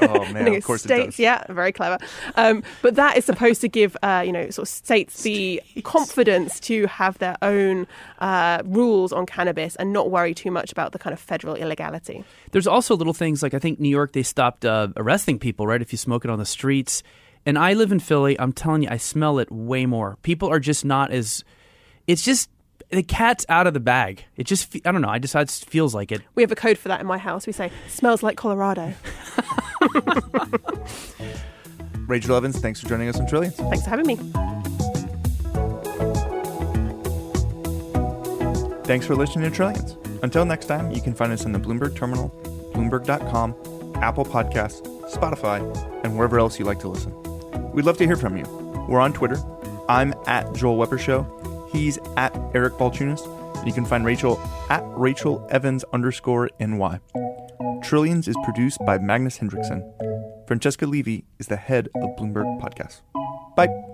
Oh 0.00 0.24
man, 0.32 0.44
No, 0.44 0.54
of 0.54 0.64
course 0.66 0.82
states, 0.82 1.00
it 1.00 1.04
does. 1.06 1.18
Yeah, 1.18 1.44
very 1.48 1.72
clever. 1.72 1.98
Um, 2.36 2.62
but 2.82 2.96
that 2.96 3.16
is 3.16 3.24
supposed 3.24 3.60
to 3.62 3.68
give, 3.68 3.96
uh, 4.02 4.22
you 4.24 4.32
know, 4.32 4.50
sort 4.50 4.68
of 4.68 4.72
states 4.72 5.22
the 5.22 5.62
confidence 5.84 6.60
to 6.60 6.86
have 6.86 7.16
their 7.18 7.36
own 7.42 7.86
uh, 8.18 8.60
rules 8.64 9.12
on 9.12 9.24
cannabis 9.26 9.74
and 9.76 9.92
not 9.92 10.10
worry 10.10 10.34
too 10.34 10.50
much 10.50 10.70
about 10.72 10.92
the 10.92 10.98
kind 10.98 11.14
of 11.14 11.20
federal 11.20 11.54
illegality. 11.54 12.24
There's 12.52 12.66
also 12.66 12.94
little 12.96 13.14
things 13.14 13.42
like 13.42 13.54
I 13.54 13.58
think 13.58 13.80
New 13.80 13.88
York 13.88 14.12
they 14.12 14.22
stopped 14.22 14.64
uh, 14.64 14.88
arresting 14.96 15.38
people 15.38 15.66
right 15.66 15.80
if 15.80 15.92
you 15.92 15.98
smoke 15.98 16.24
it 16.24 16.30
on 16.30 16.38
the 16.38 16.46
streets. 16.46 17.02
And 17.46 17.58
I 17.58 17.74
live 17.74 17.92
in 17.92 18.00
Philly. 18.00 18.38
I'm 18.40 18.52
telling 18.52 18.82
you, 18.82 18.88
I 18.90 18.96
smell 18.96 19.38
it 19.38 19.50
way 19.50 19.84
more. 19.86 20.16
People 20.22 20.48
are 20.50 20.60
just 20.60 20.84
not 20.84 21.10
as. 21.10 21.44
It's 22.06 22.22
just 22.22 22.50
the 22.94 23.02
cat's 23.02 23.44
out 23.48 23.66
of 23.66 23.74
the 23.74 23.80
bag. 23.80 24.24
It 24.36 24.44
just 24.44 24.70
fe- 24.70 24.80
I 24.84 24.92
don't 24.92 25.02
know. 25.02 25.08
I 25.08 25.18
just 25.18 25.34
it 25.34 25.46
just 25.46 25.68
feels 25.68 25.94
like 25.94 26.12
it. 26.12 26.22
We 26.34 26.42
have 26.42 26.52
a 26.52 26.56
code 26.56 26.78
for 26.78 26.88
that 26.88 27.00
in 27.00 27.06
my 27.06 27.18
house. 27.18 27.46
We 27.46 27.52
say, 27.52 27.70
smells 27.88 28.22
like 28.22 28.36
Colorado. 28.36 28.94
Rachel 32.06 32.36
Evans, 32.36 32.58
thanks 32.60 32.80
for 32.80 32.88
joining 32.88 33.08
us 33.08 33.18
on 33.18 33.26
Trillions. 33.26 33.56
Thanks 33.56 33.82
for 33.84 33.90
having 33.90 34.06
me. 34.06 34.16
Thanks 38.84 39.06
for 39.06 39.16
listening 39.16 39.50
to 39.50 39.56
Trillions. 39.56 39.96
Until 40.22 40.44
next 40.44 40.66
time, 40.66 40.90
you 40.90 41.00
can 41.00 41.14
find 41.14 41.32
us 41.32 41.44
on 41.46 41.52
the 41.52 41.58
Bloomberg 41.58 41.96
Terminal, 41.96 42.28
Bloomberg.com, 42.74 43.54
Apple 44.02 44.24
Podcasts, 44.24 44.82
Spotify, 45.10 45.60
and 46.04 46.16
wherever 46.16 46.38
else 46.38 46.58
you 46.58 46.64
like 46.64 46.80
to 46.80 46.88
listen. 46.88 47.12
We'd 47.72 47.86
love 47.86 47.96
to 47.98 48.06
hear 48.06 48.16
from 48.16 48.36
you. 48.36 48.44
We're 48.88 49.00
on 49.00 49.12
Twitter. 49.14 49.38
I'm 49.88 50.14
at 50.26 50.52
Joel 50.54 50.76
Weber 50.76 50.98
Show. 50.98 51.22
He's 51.74 51.98
at 52.16 52.34
Eric 52.54 52.74
Balchunas. 52.74 53.26
And 53.58 53.66
you 53.66 53.72
can 53.72 53.84
find 53.84 54.04
Rachel 54.04 54.40
at 54.70 54.82
Rachel 54.86 55.46
Evans 55.50 55.84
underscore 55.92 56.48
NY. 56.60 57.00
Trillions 57.82 58.28
is 58.28 58.36
produced 58.44 58.78
by 58.86 58.98
Magnus 58.98 59.38
Henriksson. 59.38 59.92
Francesca 60.46 60.86
Levy 60.86 61.24
is 61.38 61.48
the 61.48 61.56
head 61.56 61.88
of 61.96 62.16
Bloomberg 62.16 62.60
Podcasts. 62.60 63.02
Bye. 63.56 63.93